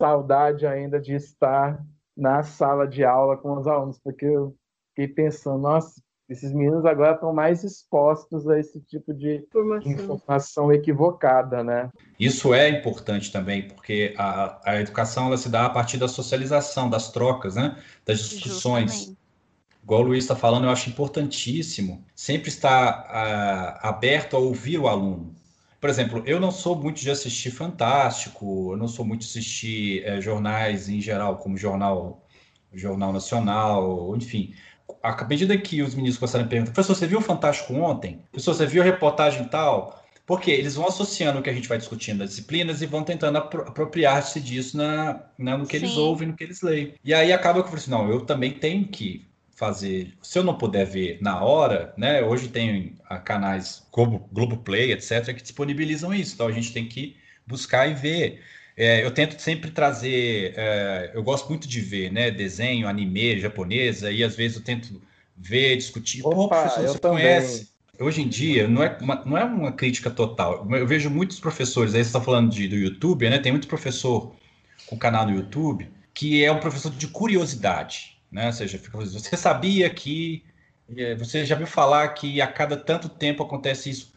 [0.01, 1.85] saudade ainda de estar
[2.17, 4.57] na sala de aula com os alunos, porque eu
[4.91, 10.73] fiquei pensando, nossa, esses meninos agora estão mais expostos a esse tipo de informação, informação
[10.73, 11.91] equivocada, né?
[12.19, 16.89] Isso é importante também, porque a, a educação ela se dá a partir da socialização,
[16.89, 17.77] das trocas, né?
[18.07, 18.93] Das discussões.
[18.93, 19.25] Justamente.
[19.83, 24.89] Igual o Luiz está falando, eu acho importantíssimo sempre estar a, aberto a ouvir o
[24.89, 25.35] aluno.
[25.79, 30.03] Por exemplo, eu não sou muito de assistir Fantástico, eu não sou muito de assistir
[30.07, 32.27] é, jornais em geral, como Jornal,
[32.73, 34.55] Jornal Nacional, enfim
[35.05, 38.21] à medida que os meninos começaram a perguntar, professor, você viu o Fantástico ontem?
[38.33, 40.03] Professor, você viu a reportagem tal?
[40.27, 43.37] Porque eles vão associando o que a gente vai discutindo das disciplinas e vão tentando
[43.37, 45.85] apropriar-se disso na, na, no que Sim.
[45.85, 46.95] eles ouvem, no que eles leem.
[47.05, 50.15] E aí acaba que eu falei assim, não, eu também tenho que fazer.
[50.23, 52.23] Se eu não puder ver na hora, né?
[52.23, 56.35] Hoje tem canais Globo, Globoplay, etc., que disponibilizam isso.
[56.35, 58.43] Então a gente tem que buscar e ver.
[58.77, 64.11] É, eu tento sempre trazer, é, eu gosto muito de ver, né, desenho, anime, japonesa,
[64.11, 65.01] e às vezes eu tento
[65.37, 66.23] ver, discutir.
[66.27, 67.19] Opa, Pô, professor, você também.
[67.19, 67.75] conhece?
[68.01, 70.67] Hoje em dia, não é, uma, não é uma crítica total.
[70.73, 73.39] Eu vejo muitos professores, aí você está falando de, do YouTube, né?
[73.39, 74.35] Tem muito professor
[74.87, 78.47] com canal no YouTube que é um professor de curiosidade, né?
[78.47, 80.45] Ou seja, fica, você sabia que.
[80.97, 84.15] É, você já viu falar que a cada tanto tempo acontece isso.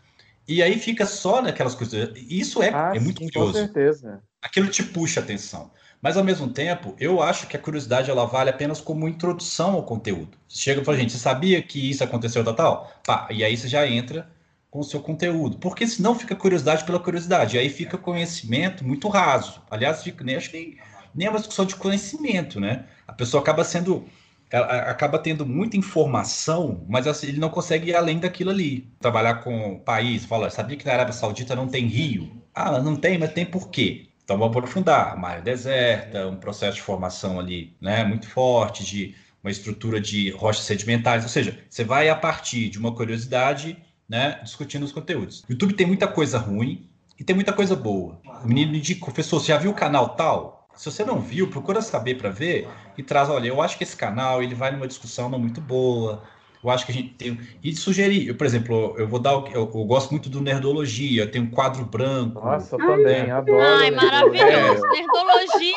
[0.47, 2.11] E aí fica só naquelas coisas.
[2.29, 3.53] Isso é, ah, é muito sim, curioso.
[3.53, 5.71] Com certeza aquilo te puxa atenção.
[6.01, 9.83] Mas ao mesmo tempo, eu acho que a curiosidade ela vale apenas como introdução ao
[9.83, 10.37] conteúdo.
[10.47, 12.93] Você chega e fala, gente, você sabia que isso aconteceu tal, tal?
[13.05, 14.29] Pá, e aí você já entra
[14.69, 15.57] com o seu conteúdo.
[15.57, 17.55] Porque senão fica curiosidade pela curiosidade.
[17.55, 19.61] E aí fica conhecimento muito raso.
[19.71, 20.77] Aliás, fica, nem, acho que nem,
[21.15, 22.85] nem é uma discussão de conhecimento, né?
[23.07, 24.07] A pessoa acaba sendo
[24.49, 28.89] acaba tendo muita informação, mas assim, ele não consegue ir além daquilo ali.
[28.99, 32.31] Trabalhar com o país, fala, sabia que na Arábia Saudita não tem rio?
[32.55, 34.06] Ah, não tem, mas tem por quê?
[34.27, 35.17] Então vamos aprofundar.
[35.17, 40.65] Mar deserta, um processo de formação ali, né, muito forte, de uma estrutura de rochas
[40.65, 45.45] sedimentares, ou seja, você vai a partir de uma curiosidade, né, discutindo os conteúdos.
[45.47, 48.19] O YouTube tem muita coisa ruim e tem muita coisa boa.
[48.43, 50.67] O menino indica, professor, você já viu o canal tal?
[50.75, 53.95] Se você não viu, procura saber para ver e traz, olha, eu acho que esse
[53.95, 56.21] canal ele vai numa discussão não muito boa.
[56.63, 57.39] Eu acho que a gente tem.
[57.63, 59.33] E sugerir, eu, por exemplo, eu vou dar.
[59.33, 62.43] Eu, eu, gosto muito do Nerdologia, tem um quadro branco.
[62.43, 63.61] Nossa, eu também, adoro.
[63.61, 64.85] Ai, maravilhoso.
[64.85, 64.91] É.
[64.91, 65.75] Nerdologia.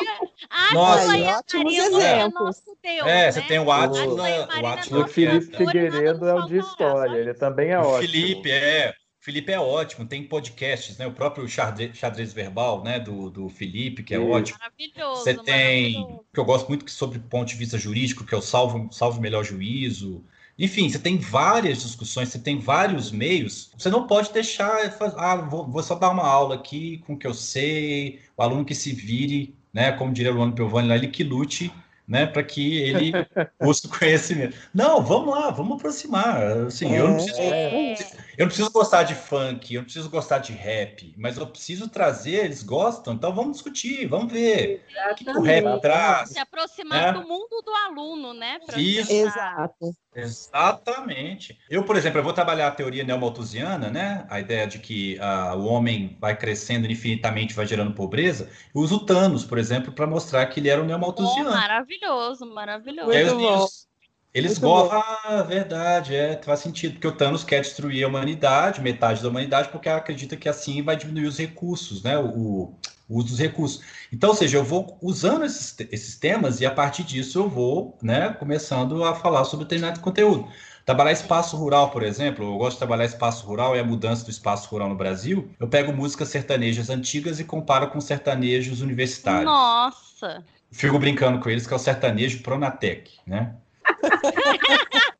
[0.73, 2.61] Nossa, Ai, ótimos exemplos.
[2.81, 3.31] Deus, é, né?
[3.31, 4.23] você tem o Atila.
[4.61, 8.11] O, Atila o Felipe Figueiredo é o de história, ele também é o ótimo.
[8.11, 8.93] Felipe, é.
[9.19, 11.05] Felipe é ótimo, tem podcasts, né?
[11.05, 12.99] O próprio xadrez, xadrez verbal, né?
[12.99, 14.27] Do, do Felipe, que é Isso.
[14.27, 14.57] ótimo.
[14.57, 15.23] Maravilhoso.
[15.23, 18.91] Você tem, que eu gosto muito sobre ponto de vista jurídico, que é o salvo,
[18.91, 20.25] salvo melhor juízo.
[20.61, 23.71] Enfim, você tem várias discussões, você tem vários meios.
[23.75, 27.25] Você não pode deixar, ah, vou, vou só dar uma aula aqui com o que
[27.25, 29.91] eu sei, o aluno que se vire, né?
[29.91, 31.71] Como diria o Luano Piovani lá, ele que lute
[32.07, 33.11] né, para que ele
[33.59, 34.55] busque conhecimento.
[34.73, 36.43] Não, vamos lá, vamos aproximar.
[36.67, 37.95] Assim, é, eu, não preciso, é.
[38.41, 41.87] Eu não preciso gostar de funk, eu não preciso gostar de rap, mas eu preciso
[41.87, 46.29] trazer, eles gostam, então vamos discutir, vamos ver o que, o rap traz.
[46.29, 47.19] Se aproximar né?
[47.19, 48.59] do mundo do aluno, né?
[48.75, 49.11] Isso.
[49.11, 49.95] Exato.
[50.13, 51.57] Exatamente.
[51.69, 54.25] Eu, por exemplo, eu vou trabalhar a teoria neomalthusiana, né?
[54.29, 58.49] A ideia de que uh, o homem vai crescendo infinitamente, vai gerando pobreza.
[58.73, 61.49] Eu uso Thanos, por exemplo, para mostrar que ele era um neomalthusiano.
[61.49, 63.11] Oh, maravilhoso, maravilhoso.
[63.11, 63.87] eles,
[64.33, 69.21] eles gostam, ah, verdade, é, faz sentido, porque o Thanos quer destruir a humanidade, metade
[69.21, 72.17] da humanidade, porque acredita que assim vai diminuir os recursos, né?
[72.17, 72.73] O,
[73.09, 73.81] o uso dos recursos.
[74.11, 77.97] Então, ou seja, eu vou usando esses, esses temas e a partir disso eu vou,
[78.01, 80.47] né, começando a falar sobre determinado conteúdo.
[80.85, 84.31] Trabalhar espaço rural, por exemplo, eu gosto de trabalhar espaço rural e a mudança do
[84.31, 85.51] espaço rural no Brasil.
[85.59, 89.45] Eu pego músicas sertanejas antigas e comparo com sertanejos universitários.
[89.45, 90.43] Nossa!
[90.71, 93.53] Fico brincando com eles que é o sertanejo Pronatec, né?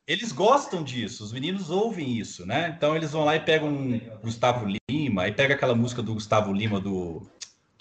[0.08, 2.74] Eles gostam disso, os meninos ouvem isso, né?
[2.76, 6.52] Então eles vão lá e pegam um Gustavo Lima, e pega aquela música do Gustavo
[6.54, 7.22] Lima do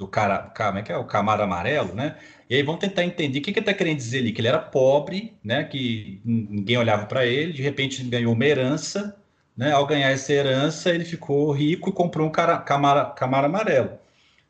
[0.00, 0.96] do cara, como é que é?
[0.96, 2.16] O Camaro Amarelo, né?
[2.48, 4.48] E aí vão tentar entender o que, que ele está querendo dizer ali, que ele
[4.48, 5.62] era pobre, né?
[5.64, 9.14] Que ninguém olhava para ele, de repente ele ganhou uma herança,
[9.54, 9.72] né?
[9.72, 13.90] Ao ganhar essa herança, ele ficou rico e comprou um cara, Camaro, Camaro Amarelo.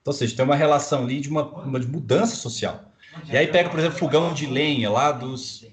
[0.00, 2.84] Então, ou seja, tem uma relação ali de uma, uma mudança social.
[3.28, 5.66] E aí pega, por exemplo, fogão de lenha lá dos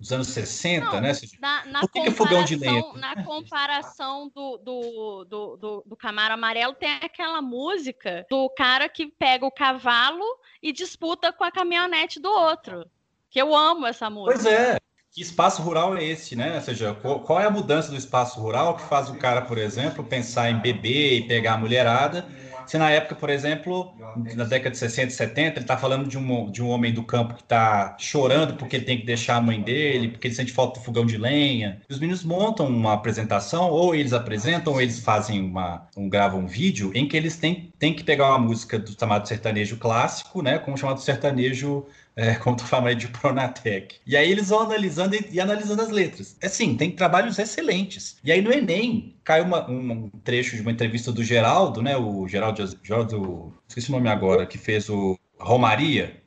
[0.00, 1.12] dos anos 60, não, né?
[1.38, 2.82] Na, na Por que, que é fogão de lenha?
[2.94, 9.06] Na comparação do, do, do, do, do Camaro Amarelo, tem aquela música do cara que
[9.06, 10.24] pega o cavalo
[10.62, 12.86] e disputa com a caminhonete do outro.
[13.28, 14.42] Que eu amo essa música.
[14.42, 14.78] Pois é.
[15.12, 16.54] Que espaço rural é esse, né?
[16.54, 20.04] Ou seja, qual é a mudança do espaço rural que faz o cara, por exemplo,
[20.04, 22.26] pensar em beber e pegar a mulherada
[22.66, 23.92] se na época, por exemplo,
[24.34, 27.02] na década de 60 e 70, ele está falando de um, de um homem do
[27.02, 30.52] campo que está chorando porque ele tem que deixar a mãe dele, porque ele sente
[30.52, 31.80] falta do fogão de lenha.
[31.88, 36.46] Os meninos montam uma apresentação, ou eles apresentam, ou eles fazem uma, um, gravam um
[36.46, 40.58] vídeo em que eles têm, têm que pegar uma música do chamado sertanejo clássico, né,
[40.58, 41.86] como chamado sertanejo
[42.20, 43.96] é, como tu fala de Pronatec.
[44.06, 46.36] E aí eles vão analisando e, e, analisando as letras.
[46.42, 48.18] É sim, tem trabalhos excelentes.
[48.22, 51.96] E aí no Enem cai uma, um trecho de uma entrevista do Geraldo, né?
[51.96, 56.20] O Geraldo, Geraldo esqueci o nome agora, que fez o Romaria.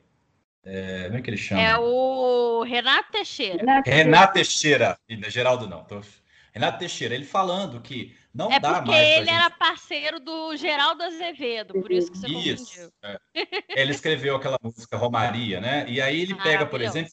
[0.64, 1.62] É, como é que ele chama?
[1.62, 3.82] É o Renato Teixeira.
[3.86, 4.98] Renato Teixeira.
[5.28, 5.84] Geraldo não.
[5.84, 6.00] Tô...
[6.52, 8.80] Renato Teixeira, ele falando que não é dá mais.
[8.80, 9.30] É porque ele gente...
[9.30, 13.18] era parceiro do Geraldo Azevedo, por isso que você isso, é.
[13.68, 15.84] Ele escreveu aquela música Romaria, né?
[15.88, 17.12] E aí ele pega, por exemplo,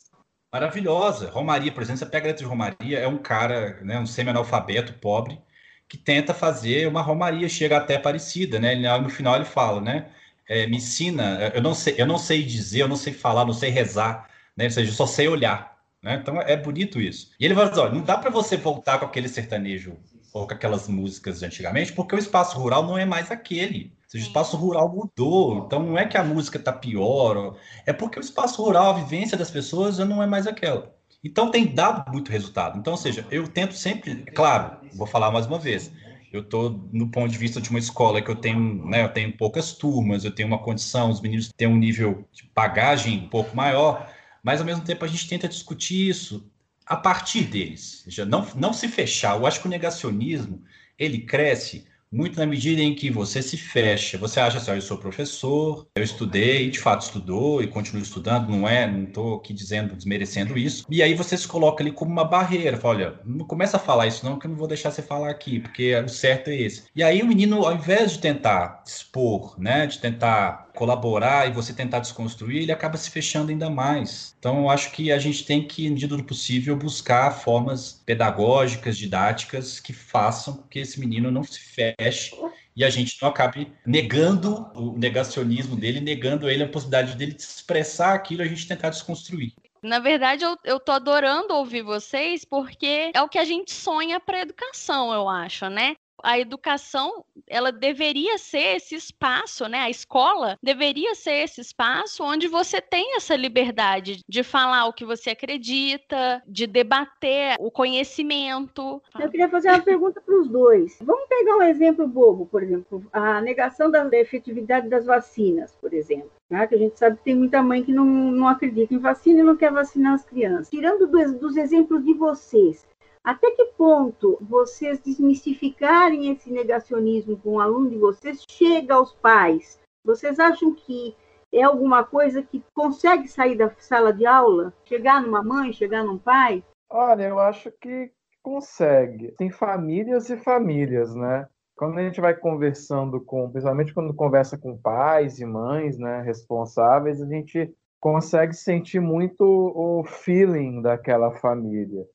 [0.51, 1.29] maravilhosa.
[1.29, 4.93] Romaria, por exemplo, você pega a letra de Romaria, é um cara, né, um semi-analfabeto,
[4.93, 5.39] pobre,
[5.87, 8.73] que tenta fazer uma Romaria, chega até parecida, né?
[8.73, 10.09] Ele, no final ele fala, né?
[10.49, 13.53] É, me ensina, eu não sei, eu não sei dizer, eu não sei falar, não
[13.53, 14.65] sei rezar, né?
[14.65, 15.71] Ou seja, eu só sei olhar.
[16.01, 16.15] Né?
[16.15, 17.31] Então é bonito isso.
[17.39, 19.97] E ele vai dizer: olha, não dá para você voltar com aquele sertanejo
[20.33, 23.93] ou com aquelas músicas de antigamente, porque o espaço rural não é mais aquele.
[24.13, 25.65] o espaço rural mudou.
[25.65, 29.37] Então não é que a música está pior, é porque o espaço rural, a vivência
[29.37, 30.95] das pessoas já não é mais aquela.
[31.23, 32.79] Então tem dado muito resultado.
[32.79, 35.91] Então, ou seja, eu tento sempre, claro, vou falar mais uma vez,
[36.31, 39.35] eu estou no ponto de vista de uma escola que eu tenho, né, eu tenho
[39.35, 43.55] poucas turmas, eu tenho uma condição, os meninos têm um nível de bagagem um pouco
[43.55, 44.09] maior,
[44.41, 46.49] mas ao mesmo tempo a gente tenta discutir isso
[46.85, 48.03] a partir deles.
[48.07, 49.37] Já não, não se fechar.
[49.37, 50.63] Eu acho que o negacionismo
[50.97, 54.17] ele cresce muito na medida em que você se fecha.
[54.17, 58.67] Você acha assim, eu sou professor, eu estudei, de fato estudou e continuo estudando, não
[58.67, 60.85] é, não estou aqui dizendo, desmerecendo isso.
[60.89, 64.07] E aí você se coloca ali como uma barreira, fala, olha, não começa a falar
[64.07, 66.83] isso não, que eu não vou deixar você falar aqui, porque o certo é esse.
[66.93, 71.71] E aí o menino, ao invés de tentar expor, né, de tentar colaborar e você
[71.71, 74.35] tentar desconstruir, ele acaba se fechando ainda mais.
[74.39, 78.97] Então, eu acho que a gente tem que, na medida do possível, buscar formas pedagógicas,
[78.97, 82.35] didáticas que façam com que esse menino não se feche
[82.75, 87.43] e a gente não acabe negando o negacionismo dele, negando ele a possibilidade dele de
[87.43, 89.53] expressar aquilo a gente tentar desconstruir.
[89.83, 94.19] Na verdade, eu, eu tô adorando ouvir vocês porque é o que a gente sonha
[94.19, 95.95] para educação, eu acho, né?
[96.23, 99.79] A educação ela deveria ser esse espaço, né?
[99.79, 105.05] A escola deveria ser esse espaço onde você tem essa liberdade de falar o que
[105.05, 109.01] você acredita, de debater o conhecimento.
[109.19, 110.97] Eu queria fazer uma pergunta para os dois.
[111.01, 116.31] Vamos pegar um exemplo bobo, por exemplo, a negação da efetividade das vacinas, por exemplo.
[116.49, 116.67] Né?
[116.67, 119.43] Que a gente sabe que tem muita mãe que não, não acredita em vacina e
[119.43, 120.69] não quer vacinar as crianças.
[120.69, 122.85] Tirando dos, dos exemplos de vocês,
[123.23, 129.79] até que ponto vocês desmistificarem esse negacionismo com o aluno de vocês chega aos pais?
[130.03, 131.15] Vocês acham que
[131.53, 134.73] é alguma coisa que consegue sair da sala de aula?
[134.85, 136.63] Chegar numa mãe, chegar num pai?
[136.89, 138.11] Olha, eu acho que
[138.41, 139.31] consegue.
[139.33, 141.47] Tem famílias e famílias, né?
[141.75, 147.21] Quando a gente vai conversando com, principalmente quando conversa com pais e mães, né, responsáveis,
[147.21, 152.05] a gente consegue sentir muito o feeling daquela família.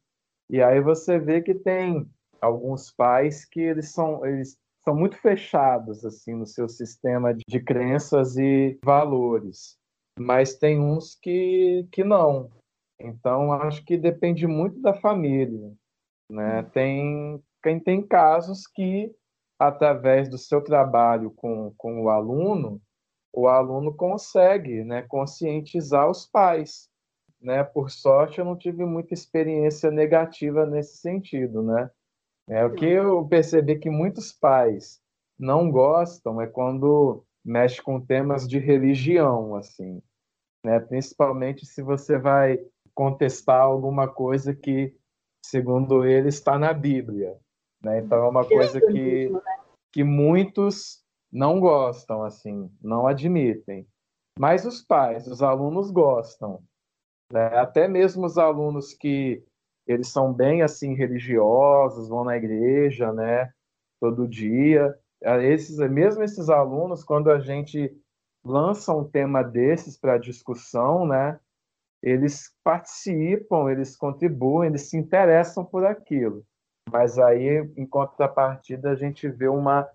[0.49, 2.09] E aí você vê que tem
[2.40, 8.36] alguns pais que eles são, eles são muito fechados assim no seu sistema de crenças
[8.36, 9.76] e valores,
[10.18, 12.51] mas tem uns que, que não.
[13.01, 15.72] Então acho que depende muito da família,
[16.30, 16.62] né?
[16.72, 19.12] Tem quem tem casos que
[19.59, 22.80] através do seu trabalho com, com o aluno,
[23.32, 26.88] o aluno consegue, né, conscientizar os pais
[27.41, 27.62] né?
[27.64, 31.91] Por sorte, eu não tive muita experiência negativa nesse sentido, né?
[32.49, 35.01] É, o que eu percebi que muitos pais
[35.39, 40.03] não gostam é quando mexe com temas de religião, assim,
[40.64, 40.80] né?
[40.80, 42.59] Principalmente se você vai
[42.95, 44.95] contestar alguma coisa que,
[45.45, 47.37] segundo ele, está na Bíblia,
[47.82, 47.99] né?
[47.99, 49.41] Então é uma coisa que né?
[49.93, 53.87] que muitos não gostam, assim, não admitem.
[54.39, 56.62] Mas os pais, os alunos gostam,
[57.32, 57.58] né?
[57.58, 59.42] Até mesmo os alunos que
[59.86, 63.52] eles são bem assim religiosos, vão na igreja, né,
[64.00, 64.98] todo dia.
[65.42, 67.96] Esses, mesmo esses alunos, quando a gente
[68.44, 71.38] lança um tema desses para discussão, né,
[72.02, 76.44] eles participam, eles contribuem, eles se interessam por aquilo.
[76.90, 79.88] Mas aí, em contrapartida, a gente vê uma,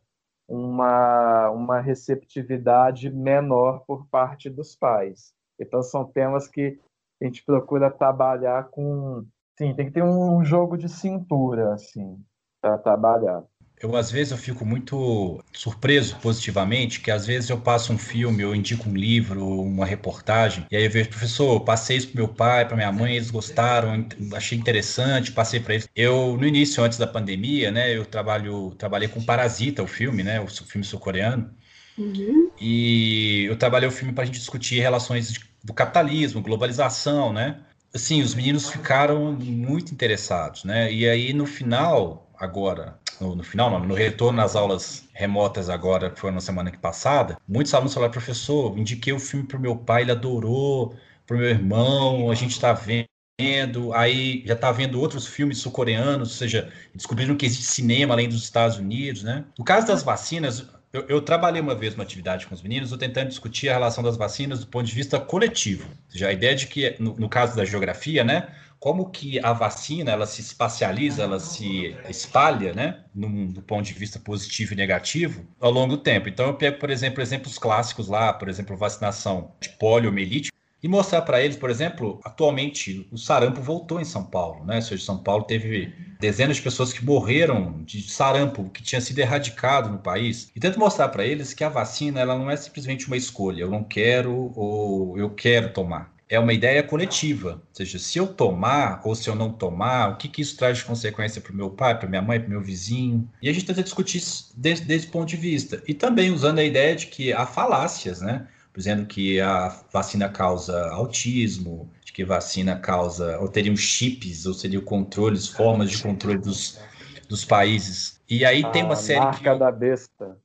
[0.47, 5.34] uma, uma receptividade menor por parte dos pais.
[5.57, 6.79] Então, são temas que
[7.22, 9.26] a gente procura trabalhar com.
[9.57, 12.17] Sim, tem que ter um jogo de cintura, assim,
[12.61, 13.43] para trabalhar.
[13.82, 18.43] Eu, às vezes, eu fico muito surpreso positivamente, que às vezes eu passo um filme,
[18.43, 22.28] eu indico um livro, uma reportagem, e aí eu vejo, professor, passei isso pro meu
[22.28, 25.89] pai, para minha mãe, eles gostaram, achei interessante, passei para eles.
[25.95, 30.39] Eu, no início, antes da pandemia, né, eu trabalho, trabalhei com Parasita, o filme, né,
[30.39, 31.51] o filme sul-coreano,
[31.97, 32.51] uhum.
[32.61, 37.59] e eu trabalhei o filme para a gente discutir relações de do capitalismo, globalização, né?
[37.93, 40.91] Assim, os meninos ficaram muito interessados, né?
[40.91, 46.09] E aí no final, agora, no, no final, não, no retorno às aulas remotas agora,
[46.09, 49.62] que foi na semana que passada, muitos alunos falaram, professor, indiquei o filme para o
[49.62, 50.95] meu pai, ele adorou,
[51.28, 56.30] para o meu irmão, a gente está vendo, aí já está vendo outros filmes sul-coreanos,
[56.30, 59.45] ou seja, descobriram que existe cinema além dos Estados Unidos, né?
[59.57, 63.30] No caso das vacinas, eu, eu, trabalhei uma vez uma atividade com os meninos, tentando
[63.30, 65.88] discutir a relação das vacinas do ponto de vista coletivo.
[66.10, 70.12] Seja, a ideia de que, no, no caso da geografia, né, como que a vacina
[70.12, 75.72] ela se espacializa, ela se espalha, né, do ponto de vista positivo e negativo, ao
[75.72, 76.28] longo do tempo.
[76.28, 80.52] Então, eu pego, por exemplo, exemplos clássicos lá, por exemplo, vacinação de poliomielite,
[80.84, 84.77] e mostrar para eles, por exemplo, atualmente o sarampo voltou em São Paulo, né?
[84.77, 89.19] Ou seja, São Paulo teve dezenas de pessoas que morreram de sarampo, que tinha sido
[89.19, 90.51] erradicado no país.
[90.55, 93.69] E tento mostrar para eles que a vacina ela não é simplesmente uma escolha, eu
[93.69, 96.11] não quero ou eu quero tomar.
[96.27, 100.15] É uma ideia coletiva, ou seja, se eu tomar ou se eu não tomar, o
[100.15, 102.51] que, que isso traz de consequência para o meu pai, para minha mãe, para o
[102.51, 103.29] meu vizinho.
[103.41, 105.84] E a gente tenta discutir isso desde, desde esse ponto de vista.
[105.86, 108.47] E também usando a ideia de que há falácias, né?
[108.76, 114.82] Dizendo que a vacina causa autismo, de que vacina causa, ou teriam chips, ou seriam
[114.82, 116.80] controles, formas de controle dos,
[117.28, 118.22] dos países.
[118.30, 119.59] E aí tem uma série marca que.
[119.59, 120.38] Da besta.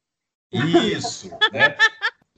[0.53, 1.77] Isso, né?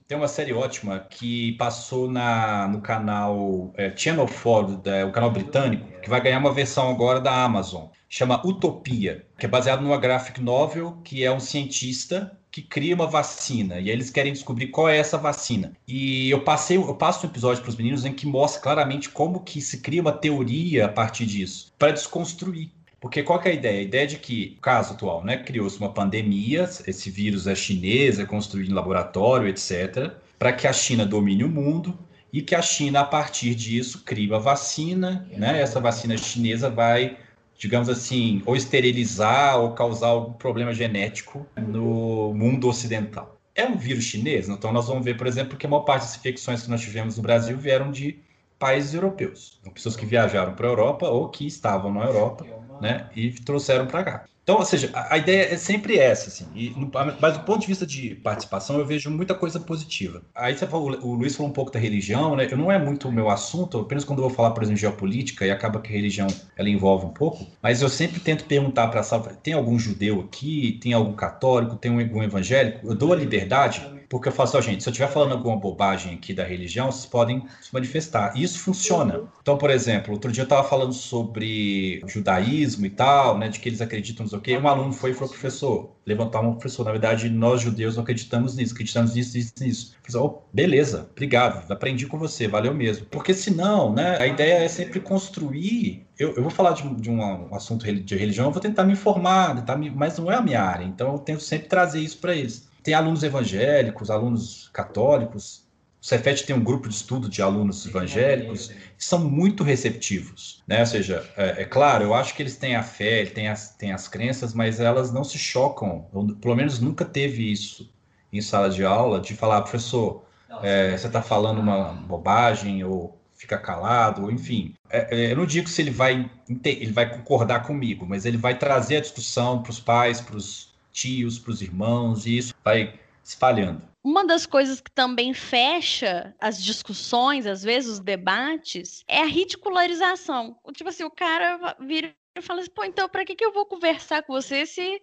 [0.09, 5.31] Tem uma série ótima que passou na, no canal é, Channel 4, da, o canal
[5.31, 7.89] britânico, que vai ganhar uma versão agora da Amazon.
[8.09, 13.07] Chama Utopia, que é baseado numa graphic novel que é um cientista que cria uma
[13.07, 15.77] vacina e aí eles querem descobrir qual é essa vacina.
[15.87, 19.45] E eu passei, eu passo um episódio para os meninos em que mostra claramente como
[19.45, 22.71] que se cria uma teoria a partir disso, para desconstruir.
[23.01, 23.79] Porque qual é a ideia?
[23.79, 28.25] A ideia de que, caso atual, né, criou-se uma pandemia, esse vírus é chinês, é
[28.25, 31.99] construído em laboratório, etc., para que a China domine o mundo
[32.33, 35.61] e que a China, a partir disso, crie uma vacina, né?
[35.61, 37.17] Essa vacina chinesa vai,
[37.57, 43.39] digamos assim, ou esterilizar ou causar algum problema genético no mundo ocidental.
[43.55, 46.17] É um vírus chinês, então nós vamos ver, por exemplo, que a maior parte das
[46.17, 48.19] infecções que nós tivemos no Brasil vieram de
[48.59, 52.45] países europeus, pessoas que viajaram para a Europa ou que estavam na Europa
[52.81, 53.09] né?
[53.15, 54.25] E trouxeram para cá.
[54.43, 56.47] Então, ou seja, a, a, ideia é sempre essa, assim.
[56.55, 56.75] E,
[57.21, 60.23] mas do ponto de vista de participação, eu vejo muita coisa positiva.
[60.35, 62.49] Aí você falou, o Luiz falou um pouco da religião, né?
[62.51, 65.45] Eu não é muito o meu assunto, apenas quando eu vou falar, por exemplo, geopolítica,
[65.45, 69.01] e acaba que a religião ela envolve um pouco, mas eu sempre tento perguntar para
[69.01, 70.79] a sala, tem algum judeu aqui?
[70.83, 71.77] Tem algum católico?
[71.77, 72.87] Tem algum evangélico?
[72.87, 76.15] Eu dou a liberdade porque eu falo assim, gente, se eu estiver falando alguma bobagem
[76.15, 78.33] aqui da religião, vocês podem se manifestar.
[78.35, 79.23] E isso funciona.
[79.43, 83.69] Então, por exemplo, outro dia eu estava falando sobre judaísmo e tal, né, de que
[83.69, 84.57] eles acreditam no que.
[84.57, 88.57] Um aluno foi e falou, professor, levantar um professor, na verdade, nós judeus não acreditamos
[88.57, 89.97] nisso, acreditamos nisso, nisso, nisso.
[90.03, 93.07] Falei, oh, beleza, obrigado, aprendi com você, valeu mesmo.
[93.07, 97.23] Porque senão, né, a ideia é sempre construir eu, eu, vou falar de, de um,
[97.23, 100.41] um, assunto de religião, eu vou tentar me informar, tentar me, mas não é a
[100.41, 105.69] minha área, então eu tento sempre trazer isso para eles tem alunos evangélicos, alunos católicos.
[106.01, 110.81] O Cefet tem um grupo de estudo de alunos evangélicos que são muito receptivos, né?
[110.81, 113.93] Ou seja, é, é, claro, eu acho que eles têm a fé, têm as, têm
[113.93, 116.07] as crenças, mas elas não se chocam.
[116.15, 117.93] Eu, pelo menos nunca teve isso
[118.33, 120.25] em sala de aula de falar, professor,
[120.63, 124.75] é, você está falando uma bobagem ou fica calado, ou enfim.
[124.89, 126.31] É, é, eu não digo se ele vai
[126.65, 130.68] ele vai concordar comigo, mas ele vai trazer a discussão para os pais, para os
[130.99, 133.83] tios, para os irmãos, e isso vai espalhando.
[134.03, 140.57] Uma das coisas que também fecha as discussões, às vezes os debates, é a ridicularização.
[140.73, 143.67] Tipo assim, o cara vira e fala assim, pô, então para que, que eu vou
[143.67, 145.01] conversar com você se,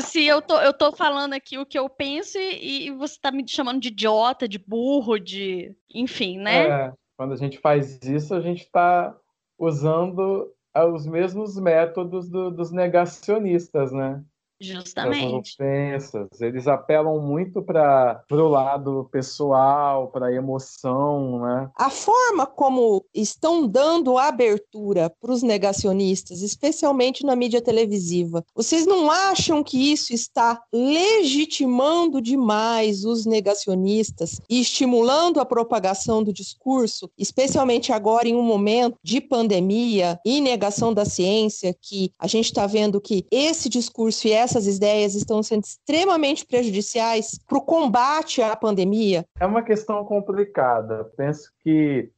[0.00, 3.30] se eu, tô, eu tô falando aqui o que eu penso e, e você está
[3.30, 5.74] me chamando de idiota, de burro, de.
[5.92, 6.68] Enfim, né?
[6.68, 9.14] É, quando a gente faz isso, a gente está
[9.58, 10.50] usando
[10.94, 14.22] os mesmos métodos do, dos negacionistas, né?
[14.60, 15.54] Justamente.
[15.54, 16.40] Ofensas.
[16.40, 21.70] Eles apelam muito para o lado pessoal, para a emoção, né?
[21.76, 29.10] A forma como estão dando abertura para os negacionistas, especialmente na mídia televisiva, vocês não
[29.10, 37.92] acham que isso está legitimando demais os negacionistas e estimulando a propagação do discurso, especialmente
[37.92, 43.00] agora em um momento de pandemia e negação da ciência, que a gente está vendo
[43.00, 48.56] que esse discurso e essa essas ideias estão sendo extremamente prejudiciais para o combate à
[48.56, 49.24] pandemia?
[49.38, 51.04] É uma questão complicada.
[51.16, 52.10] Penso que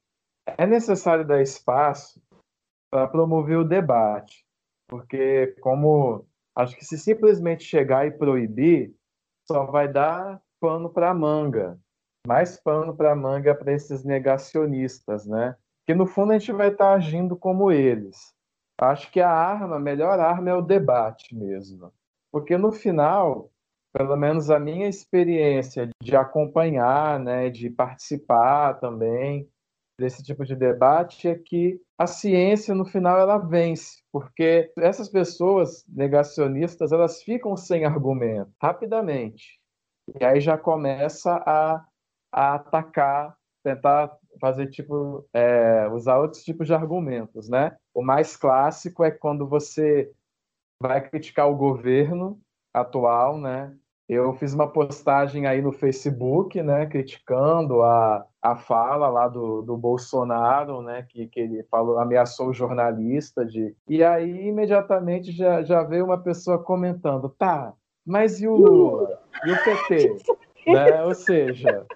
[0.46, 2.20] é necessário dar espaço
[2.90, 4.44] para promover o debate,
[4.88, 8.94] porque como acho que se simplesmente chegar e proibir,
[9.46, 11.78] só vai dar pano para manga,
[12.26, 15.56] mais pano para manga para esses negacionistas, né?
[15.86, 18.32] Que no fundo a gente vai estar agindo como eles.
[18.80, 21.92] Acho que a arma, a melhor arma é o debate mesmo.
[22.32, 23.50] Porque no final,
[23.92, 29.48] pelo menos a minha experiência de acompanhar, né, de participar também
[29.98, 35.84] desse tipo de debate é que a ciência no final ela vence, porque essas pessoas
[35.86, 39.60] negacionistas elas ficam sem argumento rapidamente
[40.18, 41.84] e aí já começa a,
[42.32, 44.10] a atacar, tentar
[44.40, 47.76] fazer tipo é, usar outros tipos de argumentos, né?
[47.94, 50.10] O mais clássico é quando você
[50.82, 52.40] vai criticar o governo
[52.74, 53.72] atual, né?
[54.08, 59.76] Eu fiz uma postagem aí no Facebook, né, criticando a, a fala lá do, do
[59.76, 63.74] Bolsonaro, né, que, que ele falou, ameaçou o jornalista de.
[63.88, 67.72] E aí imediatamente já, já veio uma pessoa comentando, tá,
[68.04, 69.20] mas e o Lula?
[69.46, 70.16] E o PT?
[70.66, 71.04] né?
[71.04, 71.86] Ou seja,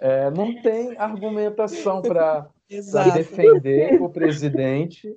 [0.00, 2.48] é, não tem argumentação para
[3.14, 5.16] defender o presidente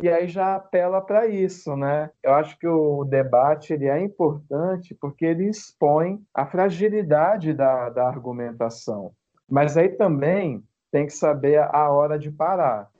[0.00, 2.10] e aí já apela para isso, né?
[2.22, 8.06] Eu acho que o debate ele é importante porque ele expõe a fragilidade da, da
[8.06, 9.12] argumentação.
[9.50, 12.90] Mas aí também tem que saber a hora de parar,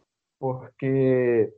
[0.40, 1.52] porque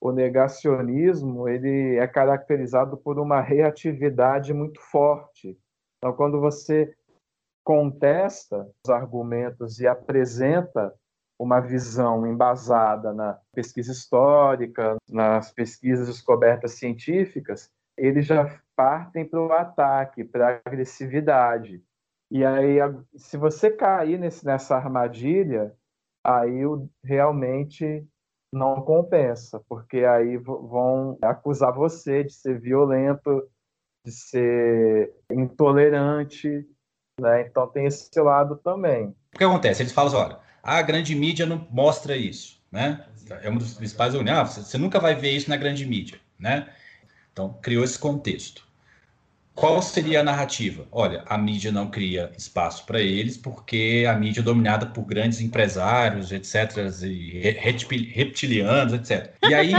[0.00, 5.58] o negacionismo ele é caracterizado por uma reatividade muito forte.
[5.98, 6.94] Então, quando você
[7.64, 10.94] contesta os argumentos e apresenta
[11.38, 19.52] uma visão embasada na pesquisa histórica, nas pesquisas descobertas científicas, eles já partem para o
[19.52, 21.82] ataque, para a agressividade.
[22.30, 22.78] E aí,
[23.16, 25.74] se você cair nesse, nessa armadilha,
[26.24, 26.62] aí
[27.04, 28.06] realmente
[28.52, 33.48] não compensa, porque aí vão acusar você de ser violento,
[34.04, 36.66] de ser intolerante,
[37.20, 37.42] né?
[37.42, 39.08] Então tem esse lado também.
[39.34, 39.82] O que acontece?
[39.82, 43.04] Eles falam assim, olha, a grande mídia não mostra isso, né?
[43.42, 46.68] É um dos principais ah, você nunca vai ver isso na grande mídia, né?
[47.32, 48.66] Então, criou esse contexto.
[49.54, 50.86] Qual seria a narrativa?
[50.90, 55.40] Olha, a mídia não cria espaço para eles porque a mídia é dominada por grandes
[55.40, 57.40] empresários, etc., e
[58.12, 59.34] reptilianos, etc.
[59.48, 59.72] E aí,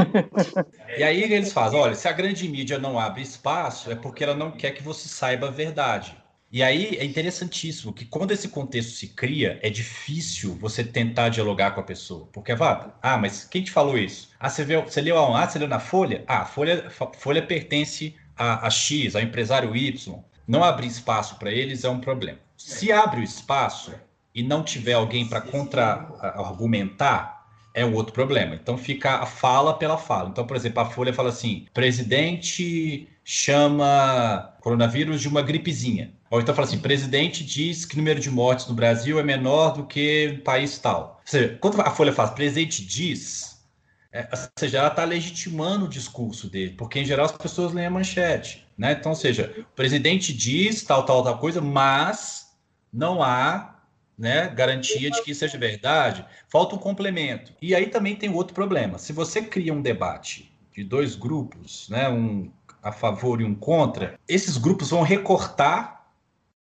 [0.98, 4.34] e aí eles fazem, olha, se a grande mídia não abre espaço, é porque ela
[4.34, 6.16] não quer que você saiba a verdade.
[6.50, 11.72] E aí é interessantíssimo que quando esse contexto se cria, é difícil você tentar dialogar
[11.72, 12.30] com a pessoa.
[12.32, 14.30] Porque, Vata, ah, mas quem te falou isso?
[14.40, 15.44] Ah, você, viu, você leu aonde?
[15.44, 16.24] Ah, você leu na Folha?
[16.26, 20.24] Ah, a Folha, Folha pertence a, a X, ao empresário Y.
[20.48, 22.40] Não abrir espaço para eles é um problema.
[22.56, 23.94] Se abre o espaço
[24.34, 27.37] e não tiver alguém para contra-argumentar,
[27.78, 28.56] é um outro problema.
[28.56, 30.30] Então fica a fala pela fala.
[30.30, 36.12] Então, por exemplo, a Folha fala assim: presidente chama coronavírus de uma gripezinha.
[36.32, 39.76] Ou então fala assim: presidente diz que o número de mortes no Brasil é menor
[39.76, 41.22] do que país tal.
[41.22, 43.64] Ou seja, quando a Folha faz presidente diz,
[44.12, 47.86] é, ou seja, ela está legitimando o discurso dele, porque em geral as pessoas leem
[47.86, 48.66] a manchete.
[48.76, 48.94] Né?
[48.94, 52.48] Então, ou seja, o presidente diz tal, tal, tal coisa, mas
[52.92, 53.77] não há
[54.18, 56.26] né, garantia de que isso seja verdade.
[56.50, 57.54] Falta um complemento.
[57.62, 58.98] E aí também tem outro problema.
[58.98, 62.52] Se você cria um debate de dois grupos, né, um
[62.82, 66.06] a favor e um contra, esses grupos vão recortar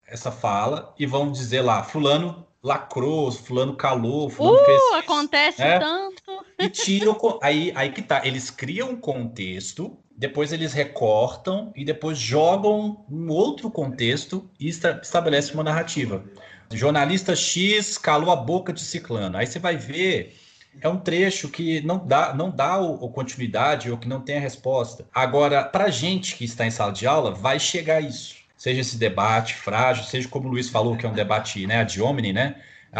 [0.06, 5.60] essa fala e vão dizer lá, fulano lacrou, fulano calou, fulano uh, fez isso, acontece
[5.60, 5.78] né?
[5.78, 6.44] tanto.
[6.58, 12.18] E tiram, aí, aí que tá, eles criam um contexto, depois eles recortam e depois
[12.18, 16.24] jogam um outro contexto e estabelecem uma narrativa.
[16.72, 19.36] Jornalista X calou a boca de ciclano.
[19.36, 20.36] Aí você vai ver
[20.80, 24.36] é um trecho que não dá, não dá o, o continuidade ou que não tem
[24.36, 25.06] a resposta.
[25.14, 29.54] Agora, para gente que está em sala de aula, vai chegar isso seja esse debate
[29.54, 32.56] frágil, seja como o Luiz falou, que é um debate né, ad hominem, né?